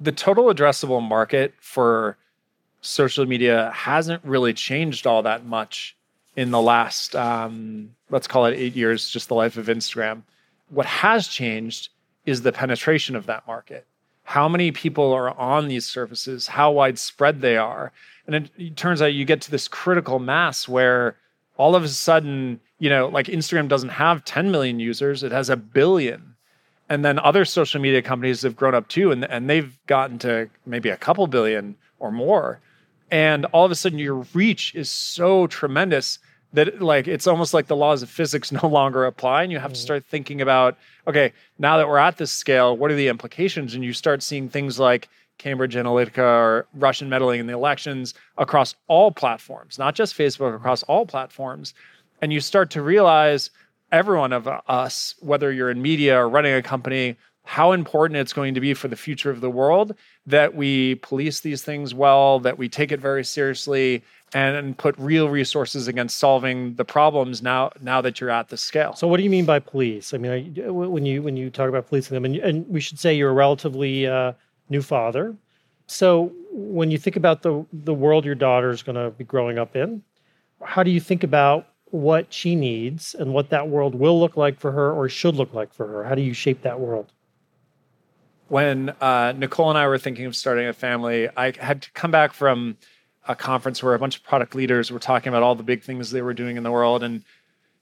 the 0.01 0.13
total 0.13 0.47
addressable 0.47 1.03
market 1.03 1.55
for 1.61 2.17
social 2.81 3.27
media 3.27 3.71
hasn't 3.75 4.25
really 4.25 4.53
changed 4.53 5.07
all 5.07 5.23
that 5.23 5.45
much 5.45 5.97
in 6.37 6.51
the 6.51 6.61
last, 6.61 7.17
um, 7.17 7.91
let's 8.11 8.29
call 8.29 8.47
it 8.47 8.55
eight 8.55 8.77
years, 8.77 9.09
just 9.09 9.29
the 9.29 9.35
life 9.35 9.57
of 9.57 9.67
Instagram. 9.67 10.23
What 10.69 10.87
has 10.87 11.27
changed 11.27 11.89
is 12.29 12.43
the 12.43 12.53
penetration 12.53 13.17
of 13.17 13.27
that 13.27 13.47
market. 13.47 13.87
How 14.23 14.49
many 14.49 14.71
people 14.71 15.13
are 15.13 15.31
on 15.39 15.69
these 15.69 15.87
services, 15.87 16.47
how 16.47 16.71
widespread 16.71 17.41
they 17.41 17.57
are. 17.57 17.93
And 18.27 18.37
it, 18.37 18.51
it 18.59 18.77
turns 18.77 19.01
out 19.01 19.15
you 19.15 19.25
get 19.25 19.41
to 19.43 19.51
this 19.51 19.69
critical 19.69 20.19
mass 20.19 20.69
where 20.69 21.17
all 21.57 21.75
of 21.75 21.83
a 21.83 21.89
sudden, 21.89 22.61
you 22.79 22.91
know, 22.91 23.09
like 23.09 23.27
Instagram 23.27 23.69
doesn't 23.69 23.89
have 23.89 24.25
10 24.25 24.51
million 24.51 24.79
users, 24.79 25.23
it 25.23 25.33
has 25.33 25.49
a 25.49 25.57
billion. 25.57 26.35
And 26.91 27.05
then 27.05 27.19
other 27.19 27.45
social 27.45 27.81
media 27.81 28.03
companies 28.03 28.43
have 28.43 28.57
grown 28.57 28.75
up 28.75 28.89
too, 28.89 29.11
and, 29.11 29.25
and 29.25 29.49
they've 29.49 29.79
gotten 29.87 30.19
to 30.21 30.49
maybe 30.67 30.91
a 30.91 30.97
couple 30.97 31.27
billion 31.27 31.77
or 31.99 32.13
more. 32.13 32.61
And 33.11 33.47
all 33.47 33.65
of 33.65 33.71
a 33.71 33.75
sudden, 33.75 33.99
your 33.99 34.27
reach 34.35 34.75
is 34.75 34.91
so 34.91 35.47
tremendous 35.47 36.19
that 36.53 36.81
like 36.81 37.07
it's 37.07 37.27
almost 37.27 37.53
like 37.53 37.67
the 37.67 37.77
laws 37.77 38.03
of 38.03 38.11
physics 38.11 38.51
no 38.63 38.67
longer 38.69 39.05
apply 39.05 39.43
and 39.43 39.53
you 39.53 39.59
have 39.59 39.73
to 39.73 39.79
mm. 39.79 39.83
start 39.83 40.05
thinking 40.07 40.41
about 40.41 40.77
okay 41.07 41.33
now 41.59 41.77
that 41.77 41.89
we're 41.89 41.99
at 41.99 42.17
this 42.17 42.31
scale 42.31 42.77
what 42.77 42.91
are 42.91 42.97
the 42.97 43.09
implications 43.09 43.75
and 43.75 43.85
you 43.85 43.93
start 43.93 44.23
seeing 44.23 44.49
things 44.49 44.79
like 44.79 45.09
cambridge 45.39 45.75
analytica 45.75 46.19
or 46.19 46.67
russian 46.75 47.09
meddling 47.09 47.41
in 47.41 47.47
the 47.47 47.53
elections 47.53 48.15
across 48.39 48.75
all 48.89 49.11
platforms 49.11 49.79
not 49.79 49.95
just 49.95 50.17
facebook 50.17 50.55
across 50.55 50.83
all 50.85 51.07
platforms 51.07 51.75
and 52.21 52.33
you 52.33 52.41
start 52.41 52.71
to 52.71 52.83
realize 52.83 53.51
everyone 53.93 54.33
of 54.33 54.49
us 54.69 55.15
whether 55.21 55.53
you're 55.53 55.71
in 55.71 55.81
media 55.81 56.19
or 56.19 56.29
running 56.29 56.55
a 56.55 56.63
company 56.63 57.17
how 57.45 57.73
important 57.73 58.19
it's 58.19 58.35
going 58.35 58.53
to 58.53 58.61
be 58.61 58.75
for 58.75 58.89
the 58.89 58.97
future 58.97 59.31
of 59.31 59.41
the 59.41 59.49
world 59.49 59.95
that 60.27 60.55
we 60.55 60.97
police 60.97 61.41
these 61.41 61.63
things 61.63 61.95
well 61.95 62.39
that 62.41 62.59
we 62.59 62.69
take 62.69 62.93
it 62.93 63.01
very 63.01 63.25
seriously 63.25 64.03
and 64.35 64.77
put 64.77 64.95
real 64.99 65.29
resources 65.29 65.89
against 65.89 66.19
solving 66.19 66.75
the 66.75 66.85
problems 66.85 67.43
now 67.43 67.71
now 67.81 68.01
that 68.01 68.21
you're 68.21 68.31
at 68.31 68.49
the 68.49 68.57
scale. 68.57 68.95
So, 68.95 69.09
what 69.09 69.17
do 69.17 69.23
you 69.23 69.31
mean 69.31 69.45
by 69.45 69.59
police? 69.59 70.13
I 70.13 70.19
mean, 70.19 70.55
when 70.67 71.07
you 71.07 71.23
when 71.23 71.37
you 71.37 71.51
talk 71.51 71.69
about 71.69 71.89
policing 71.89 72.15
them, 72.15 72.25
and, 72.25 72.37
and 72.37 72.69
we 72.69 72.81
should 72.81 72.99
say 72.99 73.15
you're 73.15 73.31
a 73.31 73.35
relatively 73.35 74.07
uh, 74.07 74.33
new 74.69 74.83
father. 74.83 75.35
So, 75.87 76.33
when 76.51 76.91
you 76.91 76.99
think 76.99 77.17
about 77.17 77.43
the 77.43 77.65
the 77.73 77.95
world 77.95 78.25
your 78.25 78.35
daughter 78.35 78.71
is 78.71 78.83
going 78.83 78.97
to 78.97 79.11
be 79.11 79.25
growing 79.25 79.59
up 79.59 79.75
in, 79.75 80.03
how 80.63 80.83
do 80.83 80.91
you 80.91 81.01
think 81.01 81.25
about 81.25 81.67
what 81.91 82.33
she 82.33 82.55
needs 82.55 83.15
and 83.15 83.33
what 83.33 83.49
that 83.51 83.69
world 83.69 83.95
will 83.95 84.21
look 84.21 84.37
like 84.37 84.61
for 84.61 84.73
her 84.73 84.93
or 84.93 85.09
should 85.09 85.37
look 85.37 85.55
like 85.55 85.73
for 85.73 85.87
her? 85.87 86.05
How 86.05 86.15
do 86.15 86.23
you 86.23 86.35
shape 86.35 86.63
that 86.63 86.81
world? 86.81 87.13
When 88.49 88.91
uh, 89.01 89.33
Nicole 89.37 89.69
and 89.69 89.79
I 89.79 89.87
were 89.87 89.99
thinking 89.99 90.27
of 90.27 90.35
starting 90.35 90.67
a 90.67 90.73
family, 90.73 91.29
I 91.37 91.53
had 91.59 91.83
to 91.83 91.93
come 91.93 92.11
back 92.11 92.33
from 92.33 92.77
a 93.29 93.37
conference 93.37 93.83
where 93.83 93.95
a 93.95 93.99
bunch 93.99 94.17
of 94.17 94.25
product 94.25 94.55
leaders 94.55 94.91
were 94.91 94.99
talking 94.99 95.29
about 95.29 95.43
all 95.43 95.55
the 95.55 95.63
big 95.63 95.83
things 95.83 96.11
they 96.11 96.23
were 96.23 96.35
doing 96.35 96.57
in 96.57 96.63
the 96.63 96.73
world 96.73 97.03
and 97.03 97.23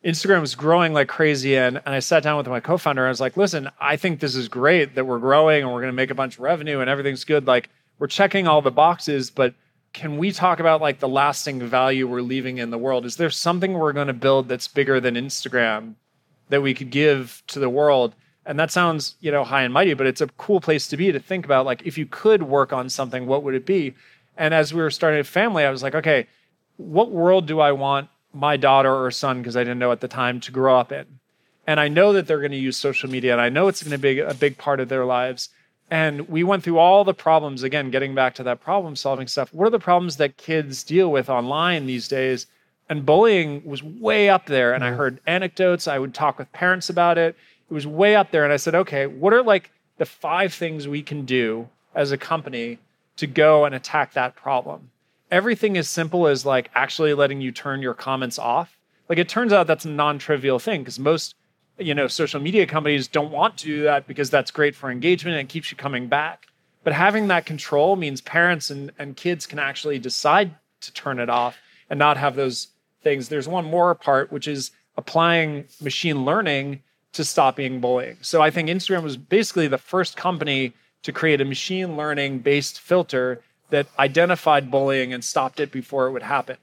Instagram 0.05 0.41
was 0.41 0.55
growing 0.55 0.93
like 0.93 1.09
crazy. 1.09 1.57
And, 1.57 1.79
and 1.85 1.95
I 1.95 1.99
sat 1.99 2.23
down 2.23 2.37
with 2.37 2.47
my 2.47 2.61
co 2.61 2.79
founder. 2.79 3.07
I 3.07 3.09
was 3.09 3.21
like, 3.21 3.37
listen, 3.37 3.69
I 3.81 3.97
think 3.97 4.21
this 4.21 4.37
is 4.37 4.47
great 4.47 4.95
that 4.95 5.05
we're 5.05 5.19
growing 5.19 5.65
and 5.65 5.73
we're 5.73 5.81
going 5.81 5.93
to 5.93 5.97
make 5.97 6.11
a 6.11 6.15
bunch 6.15 6.35
of 6.35 6.41
revenue 6.41 6.79
and 6.79 6.89
everything's 6.89 7.25
good. 7.25 7.47
Like, 7.47 7.71
we're 7.99 8.07
checking 8.07 8.47
all 8.47 8.63
the 8.63 8.71
boxes, 8.71 9.31
but 9.31 9.55
can 9.93 10.19
we 10.19 10.31
talk 10.31 10.61
about 10.61 10.81
like 10.81 11.01
the 11.01 11.09
lasting 11.09 11.61
value 11.67 12.07
we're 12.07 12.21
leaving 12.21 12.59
in 12.59 12.71
the 12.71 12.79
world? 12.79 13.05
Is 13.07 13.17
there 13.17 13.31
something 13.31 13.73
we're 13.73 13.95
going 13.95 14.07
to 14.07 14.13
build 14.13 14.49
that's 14.49 14.69
bigger 14.69 15.01
than 15.01 15.15
Instagram 15.15 15.95
that 16.51 16.63
we 16.63 16.75
could 16.75 16.91
give 16.91 17.43
to 17.49 17.59
the 17.59 17.71
world? 17.71 18.15
And 18.45 18.61
that 18.61 18.71
sounds, 18.71 19.17
you 19.21 19.33
know, 19.33 19.43
high 19.43 19.63
and 19.63 19.73
mighty, 19.75 19.95
but 19.95 20.07
it's 20.07 20.21
a 20.21 20.29
cool 20.37 20.61
place 20.61 20.87
to 20.89 20.97
be 20.97 21.11
to 21.11 21.19
think 21.19 21.45
about 21.45 21.67
like 21.67 21.85
if 21.85 21.99
you 21.99 22.07
could 22.07 22.43
work 22.43 22.73
on 22.73 22.89
something, 22.91 23.27
what 23.27 23.43
would 23.43 23.55
it 23.55 23.67
be? 23.67 23.95
And 24.37 24.53
as 24.53 24.75
we 24.75 24.81
were 24.81 24.91
starting 24.91 25.21
a 25.21 25.25
family, 25.25 25.65
I 25.65 25.71
was 25.71 25.83
like, 25.83 25.95
okay, 25.95 26.27
what 26.77 27.11
world 27.11 27.47
do 27.47 27.61
I 27.61 27.73
want 27.73 28.09
my 28.35 28.57
daughter 28.57 28.95
or 28.95 29.11
son, 29.11 29.39
because 29.39 29.57
I 29.57 29.65
didn't 29.65 29.79
know 29.79 29.93
at 29.93 30.01
the 30.01 30.09
time, 30.09 30.41
to 30.41 30.53
grow 30.53 30.79
up 30.79 30.93
in? 30.93 31.07
And 31.67 31.81
I 31.81 31.89
know 31.89 32.13
that 32.13 32.27
they're 32.27 32.41
going 32.41 32.53
to 32.53 32.59
use 32.59 32.77
social 32.77 33.11
media, 33.11 33.33
and 33.33 33.41
I 33.41 33.49
know 33.49 33.69
it's 33.69 33.83
going 33.83 33.93
to 33.93 33.99
be 33.99 34.21
a 34.21 34.35
big 34.35 34.57
part 34.59 34.79
of 34.79 34.89
their 34.89 35.05
lives. 35.05 35.49
And 35.91 36.29
we 36.29 36.45
went 36.45 36.63
through 36.63 36.79
all 36.79 37.05
the 37.05 37.15
problems, 37.15 37.63
again, 37.63 37.91
getting 37.91 38.15
back 38.15 38.35
to 38.35 38.43
that 38.45 38.61
problem 38.61 38.97
solving 38.97 39.29
stuff. 39.29 39.53
What 39.53 39.67
are 39.67 39.71
the 39.71 39.79
problems 39.79 40.17
that 40.17 40.37
kids 40.37 40.85
deal 40.85 41.11
with 41.11 41.31
online 41.31 41.87
these 41.87 42.09
days? 42.09 42.47
And 42.89 43.07
bullying 43.07 43.63
was 43.65 43.83
way 43.83 44.29
up 44.29 44.47
there. 44.47 44.75
And 44.75 44.85
I 44.85 44.89
mm-hmm. 44.89 44.97
heard 44.97 45.21
anecdotes. 45.27 45.89
I 45.89 45.99
would 45.99 46.15
talk 46.15 46.39
with 46.39 46.53
parents 46.53 46.91
about 46.91 47.19
it. 47.19 47.37
It 47.69 47.75
was 47.75 47.87
way 47.87 48.15
up 48.15 48.31
there. 48.31 48.45
And 48.45 48.53
I 48.53 48.57
said, 48.57 48.75
okay, 48.75 49.07
what 49.07 49.33
are 49.33 49.43
like 49.43 49.71
the 49.99 50.07
five 50.07 50.53
things 50.55 50.87
we 50.87 51.03
can 51.03 51.25
do 51.25 51.69
as 51.95 52.13
a 52.13 52.19
company 52.19 52.79
to 53.17 53.27
go 53.27 53.65
and 53.65 53.75
attack 53.75 54.13
that 54.13 54.37
problem. 54.37 54.91
Everything 55.31 55.77
as 55.77 55.89
simple 55.89 56.27
as 56.27 56.47
like 56.47 56.71
actually 56.75 57.15
letting 57.15 57.41
you 57.41 57.51
turn 57.51 57.83
your 57.83 57.95
comments 57.95 58.39
off. 58.39 58.79
Like 59.09 59.19
it 59.19 59.29
turns 59.29 59.53
out 59.53 59.67
that's 59.67 59.85
a 59.85 59.91
non-trivial 59.91 60.59
thing 60.59 60.83
because 60.83 60.99
most 60.99 61.35
you 61.79 61.95
know 61.95 62.07
social 62.07 62.41
media 62.41 62.67
companies 62.67 63.09
don't 63.09 63.31
want 63.31 63.57
to 63.59 63.67
do 63.67 63.83
that 63.83 64.07
because 64.07 64.31
that's 64.31 64.51
great 64.51 64.75
for 64.75 64.91
engagement 64.91 65.37
and 65.37 65.49
it 65.49 65.53
keeps 65.53 65.71
you 65.71 65.77
coming 65.77 66.09
back. 66.09 66.47
But 66.85 66.93
having 66.93 67.27
that 67.29 67.47
control 67.47 67.97
means 67.97 68.21
parents 68.21 68.71
and, 68.71 68.93
and 68.99 69.17
kids 69.17 69.47
can 69.47 69.59
actually 69.59 69.99
decide 69.99 70.55
to 70.83 70.93
turn 70.93 71.19
it 71.19 71.29
off 71.29 71.59
and 71.91 71.99
not 71.99 72.17
have 72.17 72.37
those 72.37 72.69
things. 73.03 73.29
There's 73.29 73.49
one 73.49 73.65
more 73.65 73.95
part, 73.95 74.31
which 74.31 74.47
is 74.47 74.71
applying 74.97 75.65
machine 75.81 76.25
learning 76.25 76.83
to 77.13 77.25
stop 77.25 77.57
being 77.57 77.81
bullying. 77.81 78.19
So 78.21 78.41
I 78.43 78.51
think 78.51 78.69
Instagram 78.69 79.03
was 79.03 79.17
basically 79.17 79.69
the 79.69 79.79
first 79.79 80.17
company 80.17 80.75
to 81.07 81.13
create 81.13 81.41
a 81.41 81.45
machine 81.45 81.97
learning 81.97 82.41
based 82.41 82.81
filter 82.81 83.41
that 83.71 83.87
identified 83.97 84.73
bullying 84.73 85.13
and 85.13 85.23
stopped 85.25 85.61
it 85.61 85.71
before 85.71 86.09
it 86.09 86.11
would 86.11 86.25
happen. 86.25 86.57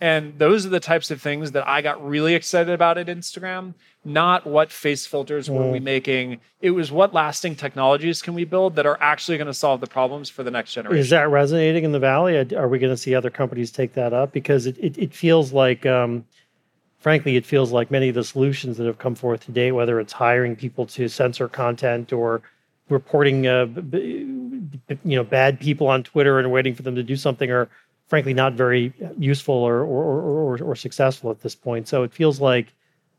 And 0.00 0.38
those 0.38 0.64
are 0.64 0.68
the 0.68 0.80
types 0.80 1.10
of 1.10 1.20
things 1.20 1.50
that 1.52 1.66
I 1.66 1.82
got 1.82 2.08
really 2.08 2.34
excited 2.34 2.72
about 2.72 2.98
at 2.98 3.08
Instagram. 3.08 3.74
Not 4.04 4.46
what 4.46 4.70
face 4.70 5.06
filters 5.06 5.48
mm. 5.48 5.54
were 5.54 5.72
we 5.72 5.80
mm. 5.80 5.82
making. 5.82 6.40
It 6.60 6.70
was 6.70 6.92
what 6.92 7.12
lasting 7.12 7.56
technologies 7.56 8.22
can 8.22 8.34
we 8.34 8.44
build 8.44 8.76
that 8.76 8.86
are 8.86 8.96
actually 9.00 9.38
going 9.38 9.48
to 9.48 9.54
solve 9.54 9.80
the 9.80 9.88
problems 9.88 10.30
for 10.30 10.44
the 10.44 10.52
next 10.52 10.72
generation. 10.72 11.00
Is 11.00 11.10
that 11.10 11.28
resonating 11.28 11.82
in 11.82 11.90
the 11.90 11.98
Valley? 11.98 12.36
Are 12.54 12.68
we 12.68 12.78
going 12.78 12.92
to 12.92 12.96
see 12.96 13.14
other 13.16 13.28
companies 13.28 13.72
take 13.72 13.94
that 13.94 14.12
up? 14.12 14.32
Because 14.32 14.66
it, 14.66 14.78
it, 14.78 14.96
it 14.96 15.12
feels 15.12 15.52
like, 15.52 15.84
um, 15.84 16.24
frankly, 17.00 17.34
it 17.34 17.44
feels 17.44 17.72
like 17.72 17.90
many 17.90 18.08
of 18.08 18.14
the 18.14 18.24
solutions 18.24 18.76
that 18.76 18.86
have 18.86 18.98
come 18.98 19.16
forth 19.16 19.44
today, 19.44 19.72
whether 19.72 19.98
it's 19.98 20.12
hiring 20.12 20.54
people 20.54 20.86
to 20.86 21.08
censor 21.08 21.48
content 21.48 22.12
or 22.12 22.40
reporting 22.90 23.46
uh, 23.46 23.66
you 23.92 25.16
know 25.16 25.24
bad 25.24 25.58
people 25.60 25.86
on 25.86 26.02
Twitter 26.02 26.38
and 26.38 26.50
waiting 26.52 26.74
for 26.74 26.82
them 26.82 26.94
to 26.96 27.02
do 27.02 27.16
something 27.16 27.50
are 27.50 27.68
frankly 28.08 28.34
not 28.34 28.54
very 28.54 28.92
useful 29.18 29.54
or 29.54 29.82
or, 29.82 30.20
or, 30.20 30.62
or 30.62 30.76
successful 30.76 31.30
at 31.30 31.40
this 31.40 31.54
point. 31.54 31.88
So 31.88 32.02
it 32.02 32.12
feels 32.12 32.40
like 32.40 32.72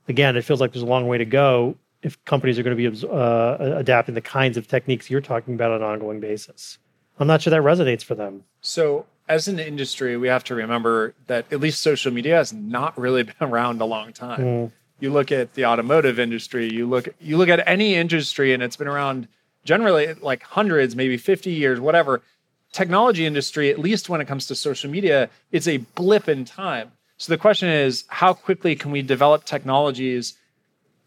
again, 0.07 0.37
it 0.37 0.43
feels 0.43 0.61
like 0.61 0.73
there's 0.73 0.83
a 0.83 0.87
long 0.87 1.07
way 1.07 1.17
to 1.17 1.25
go 1.25 1.75
if 2.03 2.23
companies 2.25 2.57
are 2.57 2.63
going 2.63 2.77
to 2.77 2.91
be 2.91 3.07
uh, 3.07 3.57
adapting 3.77 4.15
the 4.15 4.21
kinds 4.21 4.57
of 4.57 4.67
techniques 4.67 5.09
you're 5.09 5.21
talking 5.21 5.53
about 5.53 5.71
on 5.71 5.81
an 5.81 5.87
ongoing 5.87 6.19
basis. 6.19 6.77
I'm 7.19 7.27
not 7.27 7.41
sure 7.41 7.51
that 7.51 7.61
resonates 7.61 8.03
for 8.03 8.15
them. 8.15 8.43
So, 8.61 9.05
as 9.29 9.47
an 9.47 9.59
industry, 9.59 10.17
we 10.17 10.27
have 10.27 10.43
to 10.45 10.55
remember 10.55 11.13
that 11.27 11.45
at 11.53 11.59
least 11.59 11.81
social 11.81 12.11
media 12.11 12.35
has 12.35 12.51
not 12.51 12.97
really 12.97 13.23
been 13.23 13.35
around 13.39 13.79
a 13.81 13.85
long 13.85 14.13
time. 14.13 14.41
Mm. 14.41 14.71
You 14.99 15.11
look 15.11 15.31
at 15.31 15.53
the 15.53 15.65
automotive 15.65 16.19
industry, 16.19 16.71
you 16.71 16.87
look 16.87 17.09
you 17.19 17.37
look 17.37 17.49
at 17.49 17.67
any 17.67 17.95
industry, 17.95 18.53
and 18.53 18.61
it's 18.61 18.75
been 18.75 18.87
around 18.87 19.27
generally 19.63 20.13
like 20.15 20.43
hundreds, 20.43 20.95
maybe 20.95 21.17
50 21.17 21.51
years, 21.51 21.79
whatever. 21.79 22.21
Technology 22.71 23.25
industry, 23.25 23.69
at 23.69 23.79
least 23.79 24.09
when 24.09 24.21
it 24.21 24.27
comes 24.27 24.45
to 24.47 24.55
social 24.55 24.89
media, 24.89 25.29
it's 25.51 25.67
a 25.67 25.77
blip 25.77 26.29
in 26.29 26.45
time. 26.45 26.91
So 27.17 27.33
the 27.33 27.37
question 27.37 27.69
is, 27.69 28.05
how 28.07 28.33
quickly 28.33 28.75
can 28.75 28.91
we 28.91 29.01
develop 29.01 29.45
technologies 29.45 30.35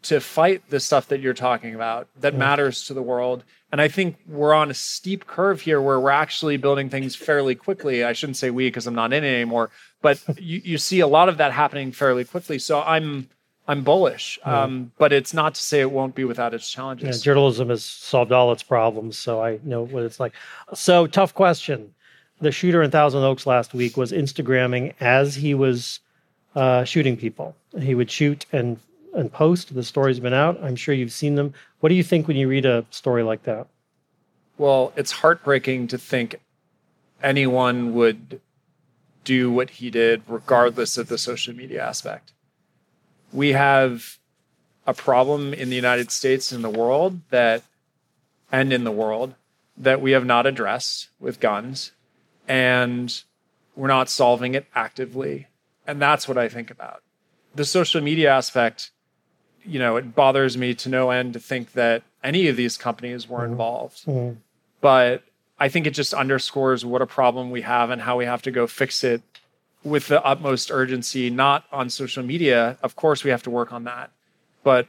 to 0.02 0.20
fight 0.20 0.62
the 0.68 0.78
stuff 0.78 1.08
that 1.08 1.20
you're 1.20 1.34
talking 1.34 1.74
about 1.74 2.06
that 2.20 2.36
matters 2.36 2.84
to 2.86 2.94
the 2.94 3.02
world? 3.02 3.42
And 3.72 3.80
I 3.80 3.88
think 3.88 4.16
we're 4.28 4.54
on 4.54 4.70
a 4.70 4.74
steep 4.74 5.26
curve 5.26 5.60
here 5.60 5.80
where 5.80 5.98
we're 5.98 6.10
actually 6.10 6.56
building 6.58 6.88
things 6.88 7.16
fairly 7.16 7.56
quickly. 7.56 8.04
I 8.04 8.12
shouldn't 8.12 8.36
say 8.36 8.50
we 8.50 8.68
because 8.68 8.86
I'm 8.86 8.94
not 8.94 9.12
in 9.12 9.24
it 9.24 9.34
anymore, 9.34 9.70
but 10.02 10.22
you, 10.38 10.60
you 10.62 10.78
see 10.78 11.00
a 11.00 11.08
lot 11.08 11.28
of 11.28 11.38
that 11.38 11.50
happening 11.50 11.90
fairly 11.90 12.24
quickly. 12.24 12.60
So 12.60 12.80
I'm 12.82 13.28
I'm 13.66 13.82
bullish, 13.82 14.38
um, 14.44 14.92
but 14.98 15.12
it's 15.12 15.32
not 15.32 15.54
to 15.54 15.62
say 15.62 15.80
it 15.80 15.90
won't 15.90 16.14
be 16.14 16.24
without 16.24 16.52
its 16.52 16.70
challenges. 16.70 17.18
Yeah, 17.18 17.24
journalism 17.24 17.70
has 17.70 17.82
solved 17.82 18.30
all 18.30 18.52
its 18.52 18.62
problems, 18.62 19.16
so 19.16 19.42
I 19.42 19.58
know 19.64 19.82
what 19.82 20.02
it's 20.02 20.20
like. 20.20 20.34
So, 20.74 21.06
tough 21.06 21.32
question. 21.32 21.94
The 22.40 22.52
shooter 22.52 22.82
in 22.82 22.90
Thousand 22.90 23.22
Oaks 23.22 23.46
last 23.46 23.72
week 23.72 23.96
was 23.96 24.12
Instagramming 24.12 24.92
as 25.00 25.34
he 25.34 25.54
was 25.54 26.00
uh, 26.54 26.84
shooting 26.84 27.16
people. 27.16 27.56
He 27.78 27.94
would 27.94 28.10
shoot 28.10 28.44
and 28.52 28.78
and 29.14 29.32
post. 29.32 29.74
The 29.74 29.84
story's 29.84 30.20
been 30.20 30.34
out. 30.34 30.62
I'm 30.62 30.76
sure 30.76 30.94
you've 30.94 31.12
seen 31.12 31.36
them. 31.36 31.54
What 31.80 31.88
do 31.88 31.94
you 31.94 32.02
think 32.02 32.28
when 32.28 32.36
you 32.36 32.48
read 32.48 32.66
a 32.66 32.84
story 32.90 33.22
like 33.22 33.44
that? 33.44 33.66
Well, 34.58 34.92
it's 34.94 35.12
heartbreaking 35.12 35.88
to 35.88 35.98
think 35.98 36.40
anyone 37.22 37.94
would 37.94 38.40
do 39.24 39.50
what 39.50 39.70
he 39.70 39.90
did, 39.90 40.22
regardless 40.28 40.98
of 40.98 41.08
the 41.08 41.16
social 41.16 41.54
media 41.54 41.82
aspect 41.82 42.33
we 43.34 43.52
have 43.52 44.18
a 44.86 44.94
problem 44.94 45.52
in 45.52 45.68
the 45.68 45.76
United 45.76 46.10
States 46.10 46.52
and 46.52 46.62
the 46.62 46.70
world 46.70 47.20
that 47.30 47.62
and 48.52 48.72
in 48.72 48.84
the 48.84 48.92
world 48.92 49.34
that 49.76 50.00
we 50.00 50.12
have 50.12 50.24
not 50.24 50.46
addressed 50.46 51.08
with 51.18 51.40
guns, 51.40 51.90
and 52.46 53.22
we're 53.74 53.88
not 53.88 54.08
solving 54.08 54.54
it 54.54 54.66
actively. 54.74 55.48
And 55.84 56.00
that's 56.00 56.28
what 56.28 56.38
I 56.38 56.48
think 56.48 56.70
about. 56.70 57.02
The 57.56 57.64
social 57.64 58.00
media 58.00 58.30
aspect, 58.30 58.92
you 59.64 59.80
know, 59.80 59.96
it 59.96 60.14
bothers 60.14 60.56
me 60.56 60.74
to 60.74 60.88
no 60.88 61.10
end 61.10 61.32
to 61.32 61.40
think 61.40 61.72
that 61.72 62.04
any 62.22 62.46
of 62.46 62.56
these 62.56 62.76
companies 62.76 63.28
were 63.28 63.44
involved. 63.44 64.04
Mhm. 64.06 64.36
But 64.80 65.24
I 65.58 65.68
think 65.68 65.86
it 65.86 65.90
just 65.90 66.14
underscores 66.14 66.84
what 66.84 67.02
a 67.02 67.06
problem 67.06 67.50
we 67.50 67.62
have 67.62 67.90
and 67.90 68.02
how 68.02 68.16
we 68.16 68.26
have 68.26 68.42
to 68.42 68.52
go 68.52 68.68
fix 68.68 69.02
it 69.02 69.22
with 69.84 70.08
the 70.08 70.24
utmost 70.24 70.70
urgency, 70.70 71.30
not 71.30 71.64
on 71.70 71.90
social 71.90 72.22
media. 72.22 72.78
Of 72.82 72.96
course, 72.96 73.22
we 73.22 73.30
have 73.30 73.42
to 73.44 73.50
work 73.50 73.72
on 73.72 73.84
that, 73.84 74.10
but 74.62 74.88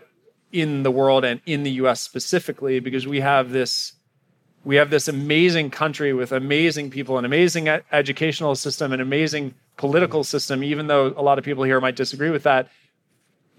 in 0.51 0.83
the 0.83 0.91
world 0.91 1.25
and 1.25 1.41
in 1.45 1.63
the 1.63 1.71
US 1.71 1.99
specifically, 1.99 2.79
because 2.79 3.05
we 3.05 3.19
have 3.19 3.51
this 3.51 3.93
we 4.63 4.77
have 4.77 4.89
this 4.89 5.07
amazing 5.07 5.69
country 5.69 6.11
with 6.11 6.31
amazing 6.31 6.89
people, 6.89 7.19
an 7.19 7.25
amazing 7.25 7.67
educational 7.91 8.55
system, 8.55 8.91
an 8.93 8.99
amazing 8.99 9.53
political 9.77 10.23
system, 10.23 10.63
even 10.63 10.87
though 10.87 11.13
a 11.15 11.21
lot 11.21 11.37
of 11.37 11.45
people 11.45 11.63
here 11.63 11.79
might 11.79 11.95
disagree 11.95 12.31
with 12.31 12.43
that. 12.43 12.67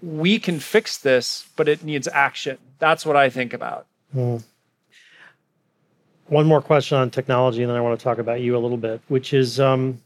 We 0.01 0.37
can 0.37 0.59
fix 0.59 0.97
this, 0.97 1.47
but 1.55 1.69
it 1.69 1.81
needs 1.81 2.09
action. 2.09 2.57
That's 2.79 3.05
what 3.05 3.15
I 3.15 3.29
think 3.29 3.53
about. 3.53 3.87
One 6.27 6.45
more 6.45 6.61
question 6.61 6.97
on 6.97 7.09
technology, 7.09 7.63
and 7.63 7.69
then 7.69 7.77
I 7.77 7.81
want 7.81 7.97
to 7.97 8.03
talk 8.03 8.17
about 8.17 8.41
you 8.41 8.57
a 8.57 8.59
little 8.59 8.77
bit, 8.77 8.99
which 9.07 9.33
is 9.33 9.61
um, 9.61 10.01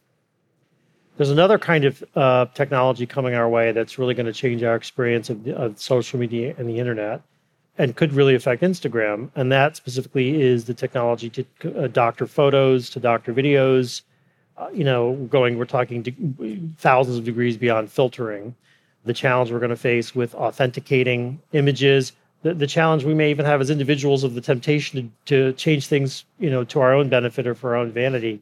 there's 1.22 1.30
another 1.30 1.60
kind 1.60 1.86
of 1.86 2.04
uh, 2.16 2.48
technology 2.56 3.06
coming 3.06 3.36
our 3.36 3.48
way 3.48 3.72
that's 3.72 4.00
really 4.00 4.16
going 4.16 4.25
to 4.25 4.34
change 4.34 4.63
our 4.63 4.75
experience 4.75 5.30
of, 5.30 5.48
of 5.50 5.80
social 5.80 6.18
media 6.20 6.56
and 6.58 6.68
the 6.68 6.80
internet 6.80 7.22
and 7.78 7.96
could 7.96 8.12
really 8.12 8.34
affect 8.34 8.63
Instagram. 8.63 9.30
And 9.36 9.51
that 9.51 9.75
specifically 9.75 10.42
is 10.42 10.66
the 10.66 10.74
technology 10.74 11.30
to 11.30 11.46
uh, 11.78 11.90
doctor 11.90 12.25
photos, 12.25 12.90
to 12.90 13.00
doctor 13.00 13.36
videos. 13.36 14.01
Uh, 14.58 14.70
you 14.74 14.84
know, 14.84 15.13
going, 15.30 15.60
we're 15.60 15.66
talking 15.66 16.01
de- 16.01 16.74
thousands 16.80 17.20
of 17.20 17.24
degrees 17.24 17.56
beyond 17.56 17.92
filtering. 17.92 18.56
The 19.06 19.13
challenge 19.13 19.51
we're 19.51 19.60
going 19.60 19.70
to 19.70 19.75
face 19.75 20.16
with 20.16 20.34
authenticating 20.34 21.40
images, 21.54 22.13
the, 22.42 22.56
the 22.56 22.66
challenge 22.66 23.04
we 23.04 23.13
may 23.13 23.30
even 23.30 23.46
have 23.46 23.62
as 23.62 23.70
individuals 23.70 24.24
of 24.24 24.34
the 24.34 24.42
temptation 24.42 25.13
to, 25.28 25.51
to 25.51 25.54
change 25.54 25.86
things, 25.86 26.25
you 26.40 26.50
know, 26.50 26.63
to 26.63 26.80
our 26.80 26.96
own 26.96 27.10
benefit 27.10 27.46
or 27.46 27.54
for 27.54 27.75
our 27.75 27.75
own 27.75 27.92
vanity. 27.92 28.42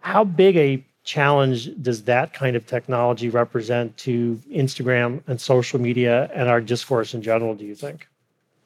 How 0.00 0.24
big 0.24 0.56
a 0.56 0.82
challenge 1.04 1.70
does 1.82 2.04
that 2.04 2.32
kind 2.32 2.56
of 2.56 2.66
technology 2.66 3.28
represent 3.28 3.96
to 3.98 4.40
Instagram 4.50 5.22
and 5.26 5.40
social 5.40 5.80
media 5.80 6.30
and 6.34 6.48
our 6.48 6.60
discourse 6.60 7.14
in 7.14 7.22
general, 7.22 7.54
do 7.54 7.64
you 7.64 7.74
think? 7.74 8.08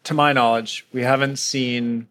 to 0.04 0.14
my 0.14 0.32
knowledge, 0.32 0.86
we 0.92 1.02
haven't 1.02 1.36
seen. 1.38 2.08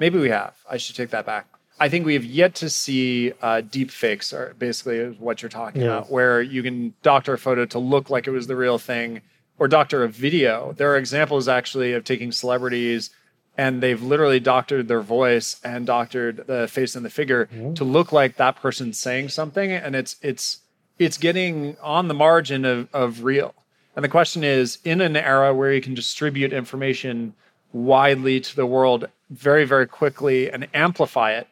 Maybe 0.00 0.18
we 0.18 0.28
have. 0.30 0.56
I 0.68 0.76
should 0.76 0.96
take 0.96 1.10
that 1.10 1.24
back. 1.24 1.46
I 1.78 1.88
think 1.88 2.04
we 2.04 2.14
have 2.14 2.24
yet 2.24 2.54
to 2.56 2.70
see 2.70 3.32
uh, 3.42 3.60
deep 3.60 3.92
fakes, 3.92 4.32
or 4.32 4.54
basically 4.58 5.04
what 5.20 5.40
you're 5.40 5.48
talking 5.50 5.82
Yeah. 5.82 5.88
about, 5.98 6.10
where 6.10 6.42
you 6.42 6.64
can 6.64 6.94
doctor 7.02 7.34
a 7.34 7.38
photo 7.38 7.64
to 7.66 7.78
look 7.78 8.10
like 8.10 8.26
it 8.26 8.30
was 8.32 8.48
the 8.48 8.56
real 8.56 8.78
thing, 8.78 9.20
or 9.58 9.68
doctor 9.68 10.02
a 10.02 10.08
video. 10.08 10.72
There 10.76 10.90
are 10.92 10.96
examples 10.96 11.46
actually 11.46 11.92
of 11.92 12.02
taking 12.02 12.32
celebrities 12.32 13.10
and 13.56 13.82
they've 13.82 14.02
literally 14.02 14.40
doctored 14.40 14.88
their 14.88 15.00
voice 15.00 15.60
and 15.62 15.86
doctored 15.86 16.46
the 16.46 16.66
face 16.68 16.96
and 16.96 17.04
the 17.04 17.10
figure 17.10 17.48
to 17.74 17.84
look 17.84 18.12
like 18.12 18.36
that 18.36 18.56
person's 18.56 18.98
saying 18.98 19.28
something, 19.28 19.70
and 19.70 19.94
it's 19.94 20.16
it's 20.22 20.60
it's 20.98 21.18
getting 21.18 21.76
on 21.82 22.08
the 22.08 22.14
margin 22.14 22.64
of, 22.64 22.88
of 22.92 23.24
real. 23.24 23.54
And 23.96 24.04
the 24.04 24.08
question 24.08 24.42
is, 24.42 24.78
in 24.84 25.00
an 25.00 25.16
era 25.16 25.54
where 25.54 25.72
you 25.72 25.80
can 25.80 25.94
distribute 25.94 26.52
information 26.52 27.34
widely 27.72 28.40
to 28.40 28.56
the 28.56 28.66
world 28.66 29.08
very, 29.30 29.64
very 29.64 29.86
quickly 29.86 30.50
and 30.50 30.66
amplify 30.74 31.32
it, 31.32 31.48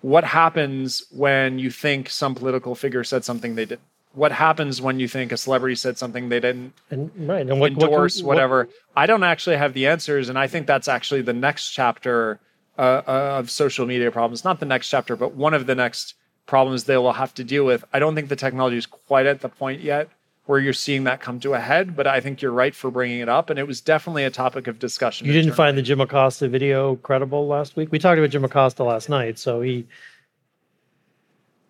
what 0.00 0.24
happens 0.24 1.04
when 1.12 1.58
you 1.58 1.70
think 1.70 2.10
some 2.10 2.34
political 2.34 2.74
figure 2.74 3.04
said 3.04 3.24
something 3.24 3.54
they 3.54 3.64
didn't? 3.64 3.82
What 4.14 4.30
happens 4.32 4.82
when 4.82 5.00
you 5.00 5.08
think 5.08 5.32
a 5.32 5.36
celebrity 5.36 5.74
said 5.74 5.96
something 5.96 6.28
they 6.28 6.40
didn't 6.40 6.74
And 6.90 7.10
right, 7.16 7.40
and 7.40 7.58
what 7.60 7.72
what- 7.74 7.84
endorse, 7.84 8.22
what- 8.22 8.34
whatever? 8.34 8.68
I 8.94 9.06
don't 9.06 9.22
actually 9.22 9.56
have 9.56 9.72
the 9.72 9.86
answers, 9.86 10.28
and 10.28 10.38
I 10.38 10.46
think 10.46 10.66
that's 10.66 10.88
actually 10.88 11.22
the 11.22 11.32
next 11.32 11.70
chapter 11.70 12.38
uh, 12.78 13.02
uh, 13.06 13.36
of 13.38 13.50
social 13.50 13.86
media 13.86 14.10
problems. 14.10 14.44
Not 14.44 14.60
the 14.60 14.66
next 14.66 14.88
chapter, 14.88 15.14
but 15.16 15.34
one 15.34 15.54
of 15.54 15.66
the 15.66 15.74
next 15.74 16.14
problems 16.46 16.84
they 16.84 16.96
will 16.96 17.12
have 17.12 17.32
to 17.34 17.44
deal 17.44 17.64
with. 17.64 17.84
I 17.92 17.98
don't 17.98 18.14
think 18.14 18.28
the 18.28 18.36
technology 18.36 18.76
is 18.76 18.86
quite 18.86 19.26
at 19.26 19.40
the 19.40 19.48
point 19.48 19.80
yet 19.82 20.08
where 20.46 20.58
you're 20.58 20.72
seeing 20.72 21.04
that 21.04 21.20
come 21.20 21.38
to 21.40 21.54
a 21.54 21.60
head, 21.60 21.94
but 21.94 22.06
I 22.06 22.20
think 22.20 22.42
you're 22.42 22.50
right 22.52 22.74
for 22.74 22.90
bringing 22.90 23.20
it 23.20 23.28
up, 23.28 23.48
and 23.48 23.58
it 23.58 23.66
was 23.66 23.80
definitely 23.80 24.24
a 24.24 24.30
topic 24.30 24.66
of 24.66 24.78
discussion. 24.78 25.26
You 25.26 25.32
didn't 25.32 25.52
find 25.52 25.78
the 25.78 25.82
Jim 25.82 26.00
Acosta 26.00 26.48
video 26.48 26.96
credible 26.96 27.46
last 27.46 27.76
week? 27.76 27.92
We 27.92 27.98
talked 28.00 28.18
about 28.18 28.30
Jim 28.30 28.44
Acosta 28.44 28.82
last 28.82 29.08
night, 29.08 29.38
so 29.38 29.60
he 29.60 29.86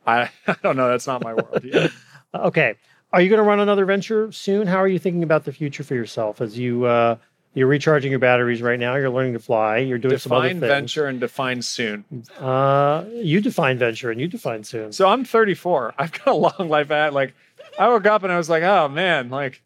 I, 0.07 0.31
I 0.47 0.57
don't 0.63 0.77
know. 0.77 0.89
That's 0.89 1.07
not 1.07 1.23
my 1.23 1.35
world. 1.35 1.61
Yeah. 1.65 1.89
Okay. 2.35 2.75
Are 3.13 3.21
you 3.21 3.29
going 3.29 3.39
to 3.39 3.45
run 3.45 3.61
another 3.61 3.85
venture 3.85 4.33
soon? 4.33 4.67
How 4.67 4.79
are 4.79 4.89
you 4.89 4.99
thinking 4.99 5.23
about 5.23 5.45
the 5.45 5.53
future 5.53 5.83
for 5.85 5.95
yourself 5.95 6.41
as 6.41 6.59
you 6.59 6.87
uh, 6.87 7.17
you're 7.55 7.67
recharging 7.67 8.11
your 8.11 8.21
batteries 8.21 8.63
right 8.63 8.81
now? 8.81 8.95
You're 8.95 9.11
learning 9.11 9.35
to 9.35 9.39
fly. 9.39 9.79
You're 9.79 9.99
doing 9.99 10.17
some 10.17 10.33
other 10.33 10.49
things. 10.49 10.61
define 10.61 10.69
venture 10.71 11.07
and 11.07 11.21
define 11.21 11.61
soon. 11.61 12.05
Uh, 12.39 13.05
you 13.13 13.41
define 13.43 13.77
venture 13.77 14.11
and 14.11 14.19
you 14.21 14.29
define 14.29 14.65
soon. 14.65 14.93
So 14.93 15.09
I'm 15.09 15.25
34. 15.25 15.95
I've 15.99 16.13
got 16.13 16.27
a 16.29 16.33
long 16.35 16.69
life 16.71 16.91
ahead. 16.91 17.13
Like 17.13 17.35
I 17.79 17.89
woke 17.89 18.07
up 18.07 18.23
and 18.23 18.33
I 18.33 18.39
was 18.39 18.49
like, 18.49 18.63
oh 18.63 18.89
man, 18.89 19.29
like 19.29 19.61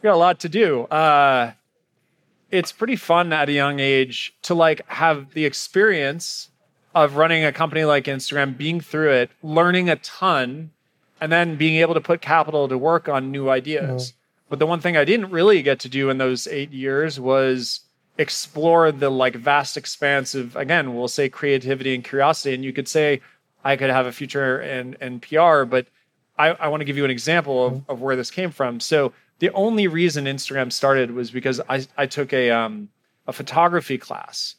we 0.00 0.06
got 0.08 0.14
a 0.14 0.16
lot 0.16 0.38
to 0.40 0.48
do. 0.48 0.82
Uh, 0.84 1.52
it's 2.52 2.70
pretty 2.70 2.94
fun 2.94 3.32
at 3.32 3.48
a 3.48 3.52
young 3.52 3.80
age 3.80 4.32
to 4.42 4.54
like 4.54 4.88
have 4.88 5.34
the 5.34 5.44
experience 5.44 6.50
of 6.94 7.16
running 7.16 7.44
a 7.44 7.50
company 7.50 7.84
like 7.84 8.04
Instagram, 8.04 8.56
being 8.56 8.80
through 8.80 9.10
it, 9.10 9.30
learning 9.42 9.90
a 9.90 9.96
ton, 9.96 10.70
and 11.20 11.30
then 11.30 11.56
being 11.56 11.76
able 11.76 11.94
to 11.94 12.00
put 12.00 12.20
capital 12.20 12.68
to 12.68 12.76
work 12.78 13.08
on 13.08 13.30
new 13.30 13.48
ideas. 13.48 14.12
But 14.48 14.58
the 14.58 14.66
one 14.66 14.80
thing 14.80 14.96
I 14.96 15.04
didn't 15.04 15.30
really 15.30 15.62
get 15.62 15.80
to 15.80 15.88
do 15.88 16.10
in 16.10 16.18
those 16.18 16.46
eight 16.46 16.70
years 16.72 17.18
was 17.18 17.80
explore 18.18 18.92
the 18.92 19.10
like 19.10 19.34
vast 19.34 19.76
expanse 19.76 20.34
of 20.34 20.54
again, 20.56 20.94
we'll 20.94 21.08
say 21.08 21.28
creativity 21.28 21.94
and 21.94 22.04
curiosity. 22.04 22.54
And 22.54 22.64
you 22.64 22.72
could 22.72 22.88
say 22.88 23.20
I 23.64 23.76
could 23.76 23.90
have 23.90 24.06
a 24.06 24.12
future 24.12 24.60
in, 24.60 24.96
in 25.00 25.20
PR, 25.20 25.64
but 25.64 25.86
I, 26.38 26.48
I 26.50 26.68
want 26.68 26.80
to 26.80 26.84
give 26.84 26.96
you 26.96 27.04
an 27.04 27.10
example 27.10 27.66
of, 27.66 27.82
of 27.88 28.00
where 28.02 28.16
this 28.16 28.30
came 28.30 28.50
from. 28.50 28.80
So 28.80 29.12
the 29.38 29.50
only 29.50 29.86
reason 29.88 30.26
Instagram 30.26 30.72
started 30.72 31.10
was 31.12 31.30
because 31.30 31.60
I, 31.68 31.86
I 31.96 32.06
took 32.06 32.32
a 32.32 32.50
um, 32.50 32.88
a 33.26 33.32
photography 33.32 33.98
class. 33.98 34.56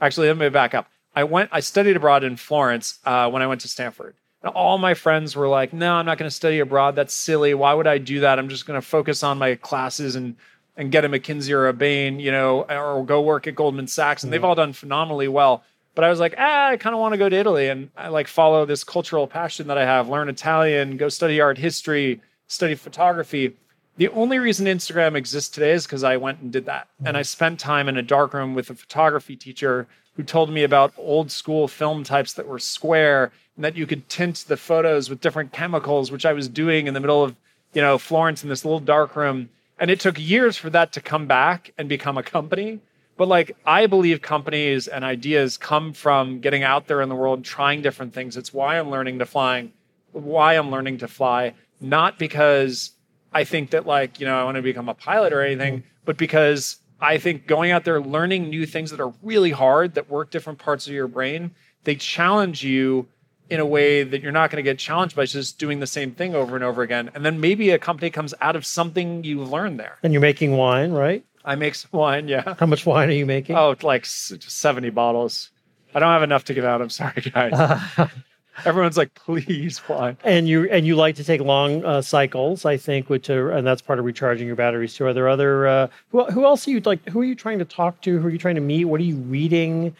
Actually, 0.00 0.28
let 0.28 0.36
me 0.36 0.48
back 0.48 0.74
up. 0.74 0.88
I 1.14 1.24
went. 1.24 1.50
I 1.52 1.60
studied 1.60 1.96
abroad 1.96 2.24
in 2.24 2.36
Florence 2.36 2.98
uh, 3.04 3.30
when 3.30 3.42
I 3.42 3.46
went 3.46 3.60
to 3.62 3.68
Stanford. 3.68 4.14
And 4.42 4.52
all 4.54 4.78
my 4.78 4.94
friends 4.94 5.36
were 5.36 5.48
like, 5.48 5.72
"No, 5.72 5.94
I'm 5.94 6.06
not 6.06 6.18
going 6.18 6.28
to 6.28 6.34
study 6.34 6.58
abroad. 6.58 6.96
That's 6.96 7.14
silly. 7.14 7.54
Why 7.54 7.74
would 7.74 7.86
I 7.86 7.98
do 7.98 8.20
that? 8.20 8.38
I'm 8.38 8.48
just 8.48 8.66
going 8.66 8.80
to 8.80 8.86
focus 8.86 9.22
on 9.22 9.38
my 9.38 9.54
classes 9.56 10.16
and 10.16 10.36
and 10.76 10.90
get 10.90 11.04
a 11.04 11.08
McKinsey 11.08 11.52
or 11.52 11.68
a 11.68 11.72
Bain, 11.72 12.18
you 12.18 12.32
know, 12.32 12.62
or 12.62 13.04
go 13.04 13.20
work 13.20 13.46
at 13.46 13.54
Goldman 13.54 13.86
Sachs." 13.86 14.24
And 14.24 14.32
they've 14.32 14.44
all 14.44 14.54
done 14.54 14.72
phenomenally 14.72 15.28
well. 15.28 15.62
But 15.94 16.04
I 16.04 16.10
was 16.10 16.20
like, 16.20 16.34
ah, 16.38 16.68
I 16.68 16.76
kind 16.76 16.94
of 16.94 17.00
want 17.00 17.12
to 17.12 17.18
go 17.18 17.28
to 17.28 17.36
Italy 17.36 17.68
and 17.68 17.90
I 17.96 18.08
like 18.08 18.26
follow 18.26 18.64
this 18.64 18.82
cultural 18.84 19.26
passion 19.26 19.66
that 19.66 19.76
I 19.76 19.84
have, 19.84 20.08
learn 20.08 20.28
Italian, 20.28 20.96
go 20.96 21.08
study 21.08 21.40
art 21.40 21.58
history, 21.58 22.20
study 22.46 22.74
photography. 22.74 23.56
The 23.98 24.08
only 24.08 24.38
reason 24.38 24.66
Instagram 24.66 25.16
exists 25.16 25.50
today 25.50 25.72
is 25.72 25.84
because 25.84 26.02
I 26.02 26.16
went 26.16 26.40
and 26.40 26.50
did 26.50 26.64
that. 26.64 26.88
And 27.04 27.16
I 27.16 27.22
spent 27.22 27.60
time 27.60 27.88
in 27.88 27.98
a 27.98 28.02
dark 28.02 28.32
room 28.32 28.54
with 28.54 28.70
a 28.70 28.74
photography 28.74 29.36
teacher 29.36 29.86
who 30.16 30.22
told 30.22 30.50
me 30.50 30.62
about 30.62 30.92
old 30.96 31.30
school 31.30 31.68
film 31.68 32.04
types 32.04 32.34
that 32.34 32.46
were 32.46 32.58
square 32.58 33.32
and 33.56 33.64
that 33.64 33.76
you 33.76 33.86
could 33.86 34.08
tint 34.08 34.44
the 34.48 34.56
photos 34.56 35.08
with 35.08 35.20
different 35.20 35.52
chemicals, 35.52 36.10
which 36.10 36.26
I 36.26 36.32
was 36.32 36.48
doing 36.48 36.86
in 36.86 36.94
the 36.94 37.00
middle 37.00 37.22
of, 37.22 37.36
you 37.72 37.82
know, 37.82 37.98
Florence 37.98 38.42
in 38.42 38.48
this 38.48 38.64
little 38.64 38.80
dark 38.80 39.16
room. 39.16 39.48
And 39.78 39.90
it 39.90 40.00
took 40.00 40.18
years 40.18 40.56
for 40.56 40.70
that 40.70 40.92
to 40.92 41.00
come 41.00 41.26
back 41.26 41.72
and 41.76 41.88
become 41.88 42.18
a 42.18 42.22
company. 42.22 42.80
But 43.16 43.28
like 43.28 43.56
I 43.66 43.86
believe 43.86 44.22
companies 44.22 44.88
and 44.88 45.04
ideas 45.04 45.56
come 45.56 45.92
from 45.92 46.40
getting 46.40 46.62
out 46.62 46.86
there 46.86 47.02
in 47.02 47.08
the 47.08 47.14
world, 47.14 47.44
trying 47.44 47.82
different 47.82 48.14
things. 48.14 48.36
It's 48.36 48.52
why 48.52 48.78
I'm 48.78 48.90
learning 48.90 49.18
to 49.18 49.26
flying, 49.26 49.72
why 50.12 50.54
I'm 50.54 50.70
learning 50.70 50.98
to 50.98 51.08
fly, 51.08 51.54
not 51.80 52.18
because 52.18 52.92
I 53.32 53.44
think 53.44 53.70
that 53.70 53.86
like, 53.86 54.20
you 54.20 54.26
know, 54.26 54.38
I 54.38 54.44
want 54.44 54.56
to 54.56 54.62
become 54.62 54.88
a 54.88 54.94
pilot 54.94 55.32
or 55.32 55.42
anything, 55.42 55.84
but 56.04 56.16
because 56.16 56.78
I 57.02 57.18
think 57.18 57.46
going 57.46 57.72
out 57.72 57.84
there 57.84 58.00
learning 58.00 58.48
new 58.48 58.64
things 58.64 58.92
that 58.92 59.00
are 59.00 59.12
really 59.22 59.50
hard 59.50 59.94
that 59.94 60.08
work 60.08 60.30
different 60.30 60.58
parts 60.58 60.86
of 60.86 60.92
your 60.92 61.08
brain, 61.08 61.50
they 61.84 61.96
challenge 61.96 62.62
you 62.62 63.08
in 63.50 63.60
a 63.60 63.66
way 63.66 64.02
that 64.04 64.22
you're 64.22 64.32
not 64.32 64.50
going 64.50 64.64
to 64.64 64.68
get 64.70 64.78
challenged 64.78 65.14
by 65.16 65.26
just 65.26 65.58
doing 65.58 65.80
the 65.80 65.86
same 65.86 66.12
thing 66.12 66.34
over 66.34 66.54
and 66.54 66.64
over 66.64 66.80
again. 66.80 67.10
And 67.14 67.24
then 67.24 67.40
maybe 67.40 67.70
a 67.70 67.78
company 67.78 68.08
comes 68.08 68.32
out 68.40 68.56
of 68.56 68.64
something 68.64 69.24
you 69.24 69.42
learned 69.42 69.78
there. 69.78 69.98
And 70.02 70.12
you're 70.12 70.22
making 70.22 70.56
wine, 70.56 70.92
right? 70.92 71.24
I 71.44 71.56
make 71.56 71.74
some 71.74 71.90
wine, 71.92 72.28
yeah. 72.28 72.54
How 72.58 72.66
much 72.66 72.86
wine 72.86 73.08
are 73.08 73.12
you 73.12 73.26
making? 73.26 73.56
Oh, 73.56 73.74
like 73.82 74.06
70 74.06 74.90
bottles. 74.90 75.50
I 75.94 75.98
don't 75.98 76.08
have 76.08 76.22
enough 76.22 76.44
to 76.44 76.54
give 76.54 76.64
out. 76.64 76.80
I'm 76.80 76.88
sorry, 76.88 77.20
guys. 77.20 77.80
Everyone's 78.64 78.96
like, 78.96 79.14
please, 79.14 79.80
wine. 79.88 80.16
and 80.24 80.46
you 80.48 80.68
and 80.70 80.86
you 80.86 80.94
like 80.96 81.16
to 81.16 81.24
take 81.24 81.40
long 81.40 81.84
uh, 81.84 82.02
cycles, 82.02 82.64
I 82.64 82.76
think, 82.76 83.08
which 83.08 83.30
are, 83.30 83.50
and 83.50 83.66
that's 83.66 83.80
part 83.82 83.98
of 83.98 84.04
recharging 84.04 84.46
your 84.46 84.56
batteries 84.56 84.94
too. 84.94 85.06
Are 85.06 85.14
there 85.14 85.28
other 85.28 85.66
uh, 85.66 85.88
who 86.10 86.24
who 86.26 86.44
else 86.44 86.66
are 86.68 86.70
you 86.70 86.80
like? 86.80 87.06
Who 87.08 87.20
are 87.20 87.24
you 87.24 87.34
trying 87.34 87.58
to 87.60 87.64
talk 87.64 88.00
to? 88.02 88.18
Who 88.18 88.26
are 88.26 88.30
you 88.30 88.38
trying 88.38 88.56
to 88.56 88.60
meet? 88.60 88.84
What 88.84 89.00
are 89.00 89.04
you 89.04 89.16
reading? 89.16 89.94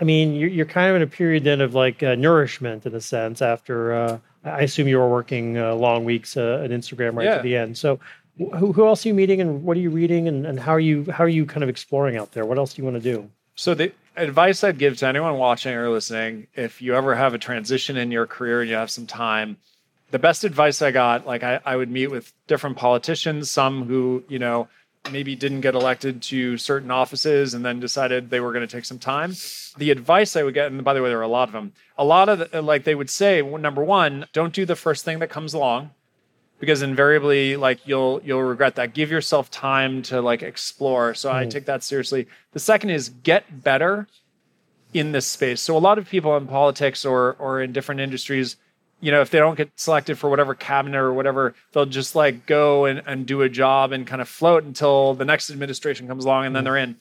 I 0.00 0.02
mean, 0.02 0.34
you're, 0.34 0.48
you're 0.50 0.66
kind 0.66 0.90
of 0.90 0.96
in 0.96 1.02
a 1.02 1.06
period 1.06 1.44
then 1.44 1.60
of 1.60 1.74
like 1.74 2.02
uh, 2.02 2.16
nourishment 2.16 2.84
in 2.84 2.96
a 2.96 3.00
sense 3.00 3.40
after, 3.40 3.92
uh, 3.94 4.18
I 4.44 4.62
assume 4.62 4.88
you 4.88 4.98
were 4.98 5.08
working 5.08 5.56
uh, 5.56 5.72
long 5.76 6.04
weeks 6.04 6.36
uh, 6.36 6.62
at 6.64 6.70
Instagram 6.72 7.14
right 7.14 7.26
Yeah. 7.26 7.36
to 7.36 7.42
the 7.44 7.56
end. 7.56 7.78
So 7.78 8.00
who, 8.36 8.72
who 8.72 8.86
else 8.88 9.06
are 9.06 9.10
you 9.10 9.14
meeting 9.14 9.40
and 9.40 9.62
what 9.62 9.76
are 9.76 9.80
you 9.80 9.90
reading 9.90 10.26
and, 10.26 10.46
and 10.46 10.58
how 10.58 10.72
are 10.72 10.80
you, 10.80 11.08
how 11.12 11.22
are 11.22 11.28
you 11.28 11.46
kind 11.46 11.62
of 11.62 11.68
exploring 11.68 12.16
out 12.16 12.32
there? 12.32 12.44
What 12.44 12.58
else 12.58 12.74
do 12.74 12.82
you 12.82 12.84
want 12.90 13.00
to 13.00 13.12
do? 13.14 13.30
So 13.54 13.72
the 13.72 13.92
advice 14.16 14.64
I'd 14.64 14.78
give 14.78 14.96
to 14.98 15.06
anyone 15.06 15.38
watching 15.38 15.74
or 15.74 15.90
listening, 15.90 16.46
if 16.54 16.80
you 16.80 16.94
ever 16.94 17.14
have 17.14 17.34
a 17.34 17.38
transition 17.38 17.96
in 17.96 18.10
your 18.10 18.26
career 18.26 18.60
and 18.60 18.70
you 18.70 18.76
have 18.76 18.90
some 18.90 19.06
time, 19.06 19.56
the 20.10 20.18
best 20.18 20.44
advice 20.44 20.80
I 20.82 20.90
got, 20.90 21.26
like 21.26 21.42
I, 21.42 21.60
I 21.64 21.76
would 21.76 21.90
meet 21.90 22.08
with 22.08 22.32
different 22.46 22.76
politicians, 22.76 23.50
some 23.50 23.86
who, 23.86 24.22
you 24.28 24.38
know, 24.38 24.68
maybe 25.10 25.36
didn't 25.36 25.60
get 25.60 25.74
elected 25.74 26.22
to 26.22 26.56
certain 26.56 26.90
offices 26.90 27.52
and 27.52 27.64
then 27.64 27.78
decided 27.78 28.30
they 28.30 28.40
were 28.40 28.52
going 28.52 28.66
to 28.66 28.76
take 28.76 28.84
some 28.84 28.98
time. 28.98 29.34
The 29.76 29.90
advice 29.90 30.36
I 30.36 30.42
would 30.42 30.54
get, 30.54 30.70
and 30.70 30.82
by 30.84 30.94
the 30.94 31.02
way, 31.02 31.08
there 31.08 31.18
are 31.18 31.22
a 31.22 31.28
lot 31.28 31.48
of 31.48 31.52
them, 31.52 31.72
a 31.98 32.04
lot 32.04 32.28
of 32.28 32.50
the, 32.50 32.62
like 32.62 32.84
they 32.84 32.94
would 32.94 33.10
say, 33.10 33.42
well, 33.42 33.60
number 33.60 33.84
one, 33.84 34.26
don't 34.32 34.54
do 34.54 34.64
the 34.64 34.76
first 34.76 35.04
thing 35.04 35.18
that 35.18 35.30
comes 35.30 35.52
along 35.52 35.90
because 36.60 36.82
invariably 36.82 37.56
like 37.56 37.86
you'll 37.86 38.20
you'll 38.24 38.42
regret 38.42 38.76
that. 38.76 38.94
Give 38.94 39.10
yourself 39.10 39.50
time 39.50 40.02
to 40.04 40.20
like 40.20 40.42
explore. 40.42 41.14
So 41.14 41.30
i 41.30 41.44
hmm. 41.44 41.50
take 41.50 41.66
that 41.66 41.82
seriously. 41.82 42.26
The 42.52 42.60
second 42.60 42.90
is 42.90 43.08
get 43.08 43.62
better 43.62 44.06
in 44.92 45.12
this 45.12 45.26
space. 45.26 45.60
So 45.60 45.76
a 45.76 45.78
lot 45.78 45.98
of 45.98 46.08
people 46.08 46.36
in 46.36 46.46
politics 46.46 47.04
or 47.04 47.36
or 47.38 47.60
in 47.60 47.72
different 47.72 48.00
industries 48.00 48.56
you 49.00 49.10
know 49.10 49.20
if 49.20 49.30
they 49.30 49.38
don't 49.38 49.56
get 49.56 49.70
selected 49.78 50.16
for 50.16 50.30
whatever 50.30 50.54
cabinet 50.54 50.98
or 50.98 51.12
whatever 51.12 51.54
they'll 51.72 51.84
just 51.84 52.14
like 52.14 52.46
go 52.46 52.86
and, 52.86 53.02
and 53.06 53.26
do 53.26 53.42
a 53.42 53.48
job 53.48 53.92
and 53.92 54.06
kind 54.06 54.22
of 54.22 54.28
float 54.28 54.64
until 54.64 55.14
the 55.14 55.24
next 55.24 55.50
administration 55.50 56.06
comes 56.06 56.24
along 56.24 56.46
and 56.46 56.56
then 56.56 56.62
hmm. 56.62 56.64
they're 56.64 56.76
in. 56.76 56.96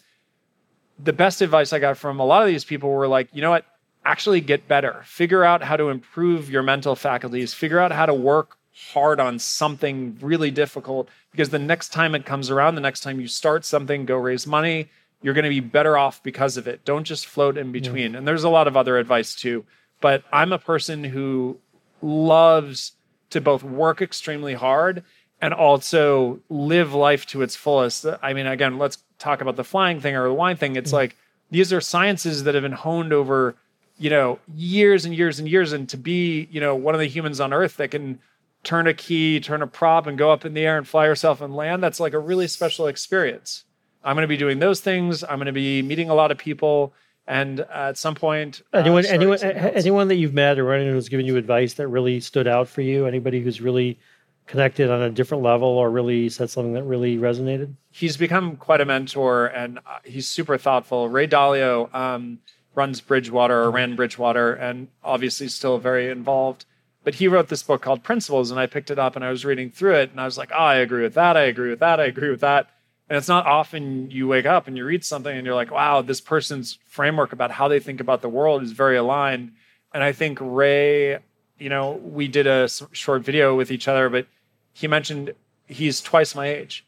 The 0.99 1.13
best 1.13 1.41
advice 1.41 1.73
I 1.73 1.79
got 1.79 1.97
from 1.97 2.19
a 2.19 2.25
lot 2.25 2.41
of 2.41 2.47
these 2.47 2.65
people 2.65 2.89
were 2.89 3.07
like, 3.07 3.29
you 3.33 3.41
know 3.41 3.49
what? 3.49 3.65
Actually 4.05 4.41
get 4.41 4.67
better. 4.67 5.01
Figure 5.05 5.43
out 5.43 5.63
how 5.63 5.77
to 5.77 5.89
improve 5.89 6.49
your 6.49 6.61
mental 6.61 6.95
faculties. 6.95 7.53
Figure 7.53 7.79
out 7.79 7.91
how 7.91 8.05
to 8.05 8.13
work 8.13 8.57
hard 8.73 9.19
on 9.19 9.39
something 9.39 10.17
really 10.21 10.51
difficult 10.51 11.09
because 11.31 11.49
the 11.49 11.59
next 11.59 11.89
time 11.89 12.15
it 12.15 12.25
comes 12.25 12.49
around, 12.49 12.75
the 12.75 12.81
next 12.81 13.01
time 13.01 13.19
you 13.19 13.27
start 13.27 13.65
something, 13.65 14.05
go 14.05 14.17
raise 14.17 14.47
money, 14.47 14.89
you're 15.21 15.33
going 15.33 15.43
to 15.43 15.49
be 15.49 15.59
better 15.59 15.97
off 15.97 16.21
because 16.23 16.57
of 16.57 16.67
it. 16.67 16.83
Don't 16.83 17.05
just 17.05 17.25
float 17.25 17.57
in 17.57 17.71
between. 17.71 18.15
And 18.15 18.27
there's 18.27 18.43
a 18.43 18.49
lot 18.49 18.67
of 18.67 18.75
other 18.75 18.97
advice 18.97 19.35
too. 19.35 19.65
But 20.01 20.23
I'm 20.33 20.51
a 20.51 20.59
person 20.59 21.03
who 21.03 21.57
loves 22.01 22.93
to 23.29 23.39
both 23.39 23.63
work 23.63 24.01
extremely 24.01 24.53
hard 24.53 25.03
and 25.41 25.53
also 25.53 26.39
live 26.49 26.93
life 26.93 27.25
to 27.27 27.41
its 27.41 27.55
fullest. 27.55 28.05
I 28.21 28.33
mean, 28.33 28.47
again, 28.47 28.77
let's 28.77 29.03
talk 29.17 29.41
about 29.41 29.55
the 29.55 29.63
flying 29.63 29.99
thing 29.99 30.15
or 30.15 30.27
the 30.27 30.33
wine 30.33 30.57
thing. 30.57 30.75
It's 30.75 30.91
mm. 30.91 30.95
like 30.95 31.17
these 31.51 31.71
are 31.71 31.81
sciences 31.81 32.43
that 32.43 32.53
have 32.53 32.63
been 32.63 32.73
honed 32.73 33.13
over, 33.13 33.55
you 33.97 34.09
know, 34.09 34.39
years 34.55 35.05
and 35.05 35.15
years 35.15 35.39
and 35.39 35.47
years. 35.47 35.71
And 35.71 35.87
to 35.89 35.97
be, 35.97 36.47
you 36.51 36.59
know, 36.59 36.75
one 36.75 36.95
of 36.95 36.99
the 36.99 37.07
humans 37.07 37.39
on 37.39 37.53
Earth 37.53 37.77
that 37.77 37.91
can 37.91 38.19
turn 38.63 38.87
a 38.87 38.93
key, 38.93 39.39
turn 39.39 39.61
a 39.61 39.67
prop, 39.67 40.07
and 40.07 40.17
go 40.17 40.31
up 40.31 40.45
in 40.45 40.53
the 40.53 40.65
air 40.65 40.77
and 40.77 40.87
fly 40.87 41.05
yourself 41.05 41.41
and 41.41 41.55
land, 41.55 41.83
that's 41.83 41.99
like 41.99 42.13
a 42.13 42.19
really 42.19 42.47
special 42.47 42.87
experience. 42.87 43.63
I'm 44.03 44.15
going 44.15 44.23
to 44.23 44.27
be 44.27 44.37
doing 44.37 44.59
those 44.59 44.81
things. 44.81 45.23
I'm 45.23 45.37
going 45.37 45.45
to 45.47 45.51
be 45.53 45.81
meeting 45.81 46.09
a 46.09 46.13
lot 46.15 46.31
of 46.31 46.37
people. 46.37 46.93
And 47.25 47.61
at 47.61 47.97
some 47.97 48.15
point, 48.15 48.61
uh, 48.73 48.79
Anyone, 48.79 49.03
starting 49.03 49.21
anyone, 49.21 49.37
something 49.37 49.57
a- 49.57 49.61
else. 49.61 49.75
anyone 49.77 50.07
that 50.09 50.15
you've 50.15 50.33
met 50.33 50.59
or 50.59 50.73
anyone 50.73 50.93
who's 50.93 51.07
given 51.07 51.25
you 51.25 51.37
advice 51.37 51.75
that 51.75 51.87
really 51.87 52.19
stood 52.19 52.47
out 52.47 52.67
for 52.67 52.81
you? 52.81 53.05
Anybody 53.05 53.41
who's 53.41 53.61
really 53.61 53.97
connected 54.45 54.89
on 54.89 55.01
a 55.01 55.09
different 55.09 55.41
level 55.41 55.69
or 55.69 55.89
really 55.89 56.27
said 56.27 56.49
something 56.49 56.73
that 56.73 56.83
really 56.83 57.17
resonated? 57.17 57.73
he's 57.91 58.17
become 58.17 58.57
quite 58.57 58.81
a 58.81 58.85
mentor 58.85 59.45
and 59.45 59.77
uh, 59.79 59.99
he's 60.03 60.27
super 60.27 60.57
thoughtful. 60.57 61.07
Ray 61.07 61.27
Dalio 61.27 61.93
um, 61.95 62.39
runs 62.75 62.99
Bridgewater 62.99 63.61
or 63.61 63.71
ran 63.71 63.95
Bridgewater 63.95 64.51
and 64.53 64.87
obviously 65.03 65.47
still 65.47 65.77
very 65.77 66.09
involved. 66.09 66.65
But 67.03 67.15
he 67.15 67.27
wrote 67.27 67.49
this 67.49 67.63
book 67.63 67.81
called 67.81 68.03
Principles 68.03 68.49
and 68.49 68.59
I 68.59 68.65
picked 68.65 68.91
it 68.91 68.99
up 68.99 69.15
and 69.15 69.25
I 69.25 69.29
was 69.29 69.45
reading 69.45 69.69
through 69.69 69.95
it 69.95 70.11
and 70.11 70.21
I 70.21 70.25
was 70.25 70.37
like, 70.37 70.51
oh, 70.53 70.63
I 70.63 70.75
agree 70.75 71.03
with 71.03 71.15
that. 71.15 71.35
I 71.35 71.43
agree 71.43 71.69
with 71.69 71.79
that. 71.79 71.99
I 71.99 72.05
agree 72.05 72.29
with 72.29 72.41
that. 72.41 72.69
And 73.09 73.17
it's 73.17 73.27
not 73.27 73.45
often 73.45 74.09
you 74.09 74.27
wake 74.27 74.45
up 74.45 74.67
and 74.67 74.77
you 74.77 74.85
read 74.85 75.03
something 75.03 75.35
and 75.35 75.45
you're 75.45 75.55
like, 75.55 75.71
wow, 75.71 76.01
this 76.01 76.21
person's 76.21 76.79
framework 76.87 77.33
about 77.33 77.51
how 77.51 77.67
they 77.67 77.79
think 77.79 77.99
about 77.99 78.21
the 78.21 78.29
world 78.29 78.63
is 78.63 78.71
very 78.71 78.97
aligned. 78.97 79.51
And 79.93 80.03
I 80.03 80.13
think 80.13 80.39
Ray, 80.41 81.19
you 81.59 81.69
know, 81.69 81.91
we 81.91 82.27
did 82.27 82.47
a 82.47 82.69
short 82.93 83.21
video 83.23 83.55
with 83.55 83.71
each 83.71 83.87
other, 83.87 84.09
but 84.09 84.27
he 84.71 84.87
mentioned 84.87 85.33
he's 85.67 86.01
twice 86.01 86.33
my 86.33 86.47
age. 86.47 86.85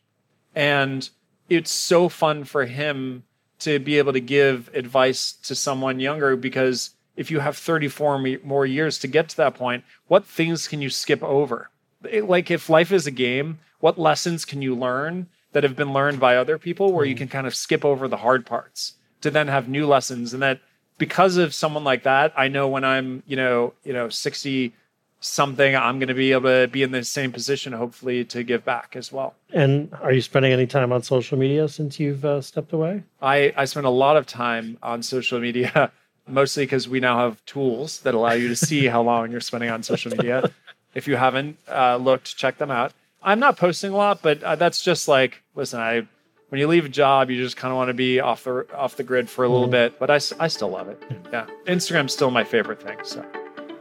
And 0.55 1.07
it's 1.49 1.71
so 1.71 2.09
fun 2.09 2.45
for 2.45 2.65
him 2.65 3.23
to 3.59 3.79
be 3.79 3.97
able 3.97 4.13
to 4.13 4.21
give 4.21 4.69
advice 4.73 5.33
to 5.43 5.55
someone 5.55 5.99
younger 5.99 6.35
because 6.35 6.91
if 7.15 7.31
you 7.31 7.39
have 7.39 7.57
34 7.57 8.39
more 8.43 8.65
years 8.65 8.99
to 8.99 9.07
get 9.07 9.29
to 9.29 9.37
that 9.37 9.55
point, 9.55 9.83
what 10.07 10.25
things 10.25 10.67
can 10.67 10.81
you 10.81 10.89
skip 10.89 11.23
over? 11.23 11.69
It- 12.09 12.25
like 12.25 12.51
if 12.51 12.69
life 12.69 12.91
is 12.91 13.07
a 13.07 13.11
game, 13.11 13.59
what 13.79 13.99
lessons 13.99 14.45
can 14.45 14.61
you 14.61 14.75
learn 14.75 15.27
that 15.53 15.63
have 15.63 15.75
been 15.75 15.93
learned 15.93 16.19
by 16.19 16.35
other 16.35 16.57
people 16.57 16.91
where 16.91 17.05
you 17.05 17.15
can 17.15 17.27
kind 17.27 17.47
of 17.47 17.55
skip 17.55 17.85
over 17.85 18.07
the 18.07 18.17
hard 18.17 18.45
parts 18.45 18.93
to 19.21 19.31
then 19.31 19.47
have 19.47 19.69
new 19.69 19.87
lessons 19.87 20.33
and 20.33 20.43
that 20.43 20.59
because 20.97 21.37
of 21.37 21.53
someone 21.53 21.83
like 21.83 22.03
that, 22.03 22.33
I 22.37 22.47
know 22.47 22.67
when 22.67 22.83
I'm, 22.83 23.23
you 23.27 23.35
know, 23.35 23.73
you 23.83 23.93
know, 23.93 24.09
60 24.09 24.73
something, 25.19 25.75
I'm 25.75 25.97
going 25.99 26.07
to 26.09 26.13
be 26.13 26.31
able 26.31 26.49
to 26.49 26.67
be 26.67 26.83
in 26.83 26.91
the 26.91 27.03
same 27.03 27.31
position, 27.31 27.73
hopefully, 27.73 28.23
to 28.25 28.43
give 28.43 28.63
back 28.63 28.95
as 28.95 29.11
well. 29.11 29.35
And 29.53 29.91
are 30.01 30.11
you 30.11 30.21
spending 30.21 30.51
any 30.53 30.67
time 30.67 30.91
on 30.91 31.01
social 31.01 31.37
media 31.37 31.67
since 31.67 31.99
you've 31.99 32.23
uh, 32.23 32.41
stepped 32.41 32.73
away? 32.73 33.03
I, 33.21 33.53
I 33.57 33.65
spend 33.65 33.85
a 33.85 33.89
lot 33.89 34.17
of 34.17 34.25
time 34.25 34.77
on 34.83 35.01
social 35.01 35.39
media, 35.39 35.91
mostly 36.27 36.63
because 36.63 36.87
we 36.87 36.99
now 36.99 37.19
have 37.19 37.43
tools 37.45 37.99
that 38.01 38.13
allow 38.13 38.33
you 38.33 38.47
to 38.47 38.55
see 38.55 38.85
how 38.87 39.01
long 39.01 39.31
you're 39.31 39.41
spending 39.41 39.69
on 39.69 39.83
social 39.83 40.11
media. 40.11 40.51
If 40.93 41.07
you 41.09 41.17
haven't 41.17 41.57
uh, 41.67 41.97
looked, 41.97 42.37
check 42.37 42.57
them 42.57 42.71
out. 42.71 42.93
I'm 43.21 43.39
not 43.39 43.57
posting 43.57 43.91
a 43.91 43.95
lot, 43.97 44.21
but 44.21 44.41
uh, 44.43 44.55
that's 44.55 44.81
just 44.81 45.07
like, 45.07 45.41
listen, 45.55 45.79
I 45.79 46.07
when 46.49 46.59
you 46.59 46.67
leave 46.67 46.85
a 46.85 46.89
job, 46.89 47.29
you 47.29 47.41
just 47.41 47.57
kind 47.57 47.71
of 47.71 47.75
want 47.75 47.89
to 47.89 47.93
be 47.93 48.19
off 48.19 48.43
the 48.43 48.65
off 48.73 48.95
the 48.95 49.03
grid 49.03 49.29
for 49.29 49.43
a 49.43 49.49
little 49.49 49.67
bit. 49.67 49.99
But 49.99 50.09
I, 50.09 50.19
I 50.39 50.47
still 50.47 50.69
love 50.69 50.87
it. 50.87 51.01
Yeah, 51.33 51.47
Instagram's 51.65 52.13
still 52.13 52.31
my 52.31 52.43
favorite 52.43 52.81
thing. 52.81 52.97
So, 53.03 53.25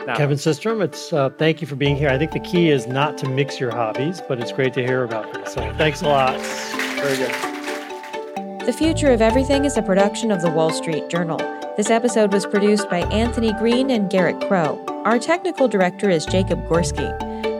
now, 0.06 0.16
Kevin 0.16 0.36
Systrom, 0.36 0.82
it's 0.82 1.12
uh, 1.12 1.30
thank 1.30 1.60
you 1.60 1.66
for 1.66 1.76
being 1.76 1.96
here. 1.96 2.08
I 2.08 2.18
think 2.18 2.32
the 2.32 2.40
key 2.40 2.70
is 2.70 2.86
not 2.86 3.16
to 3.18 3.28
mix 3.28 3.60
your 3.60 3.70
hobbies, 3.70 4.20
but 4.26 4.40
it's 4.40 4.52
great 4.52 4.74
to 4.74 4.84
hear 4.84 5.04
about 5.04 5.32
them. 5.32 5.44
So 5.46 5.60
thanks 5.76 6.02
a 6.02 6.08
lot. 6.08 6.40
very 6.40 7.16
good. 7.16 8.66
The 8.66 8.72
Future 8.72 9.12
of 9.12 9.20
Everything 9.20 9.66
is 9.66 9.76
a 9.76 9.82
production 9.82 10.30
of 10.30 10.42
the 10.42 10.50
Wall 10.50 10.70
Street 10.70 11.08
Journal. 11.08 11.38
This 11.76 11.90
episode 11.90 12.32
was 12.32 12.46
produced 12.46 12.88
by 12.88 13.00
Anthony 13.10 13.52
Green 13.54 13.90
and 13.90 14.08
Garrett 14.08 14.40
Crow. 14.46 14.80
Our 15.04 15.18
technical 15.18 15.66
director 15.66 16.08
is 16.08 16.24
Jacob 16.24 16.64
Gorski. 16.68 17.10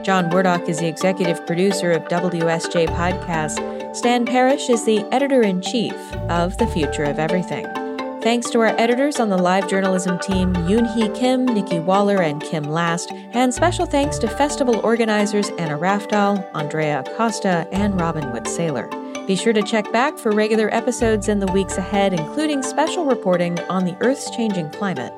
John 0.05 0.29
Wordock 0.29 0.69
is 0.69 0.79
the 0.79 0.87
executive 0.87 1.45
producer 1.45 1.91
of 1.91 2.05
WSJ 2.05 2.87
Podcast. 2.87 3.93
Stan 3.93 4.25
Parrish 4.25 4.69
is 4.69 4.85
the 4.85 4.99
editor 5.11 5.41
in 5.41 5.61
chief 5.61 5.93
of 6.29 6.57
The 6.57 6.67
Future 6.67 7.03
of 7.03 7.19
Everything. 7.19 7.65
Thanks 8.21 8.49
to 8.51 8.59
our 8.61 8.79
editors 8.79 9.19
on 9.19 9.27
the 9.27 9.37
live 9.37 9.69
journalism 9.69 10.17
team, 10.19 10.53
Yoon 10.53 10.91
Hee 10.95 11.09
Kim, 11.09 11.45
Nikki 11.45 11.79
Waller, 11.79 12.21
and 12.21 12.41
Kim 12.41 12.63
Last, 12.63 13.11
and 13.11 13.53
special 13.53 13.85
thanks 13.85 14.17
to 14.19 14.29
festival 14.29 14.77
organizers 14.77 15.49
Anna 15.57 15.77
Rafdahl, 15.77 16.49
Andrea 16.55 17.01
Acosta, 17.01 17.67
and 17.73 17.99
Robin 17.99 18.31
Wood 18.31 18.45
Saylor. 18.45 19.04
Be 19.27 19.35
sure 19.35 19.53
to 19.53 19.63
check 19.63 19.91
back 19.91 20.19
for 20.19 20.31
regular 20.31 20.73
episodes 20.73 21.29
in 21.29 21.39
the 21.39 21.51
weeks 21.51 21.77
ahead, 21.77 22.13
including 22.13 22.61
special 22.61 23.05
reporting 23.05 23.59
on 23.61 23.85
the 23.85 23.97
Earth's 24.01 24.29
changing 24.29 24.69
climate. 24.69 25.13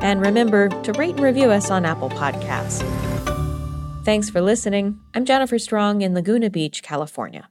And 0.00 0.22
remember 0.22 0.68
to 0.68 0.92
rate 0.94 1.16
and 1.16 1.20
review 1.20 1.50
us 1.50 1.70
on 1.70 1.84
Apple 1.84 2.08
Podcasts. 2.08 2.80
Thanks 4.02 4.30
for 4.30 4.40
listening. 4.40 4.98
I'm 5.14 5.26
Jennifer 5.26 5.58
Strong 5.58 6.00
in 6.00 6.14
Laguna 6.14 6.48
Beach, 6.48 6.82
California. 6.82 7.50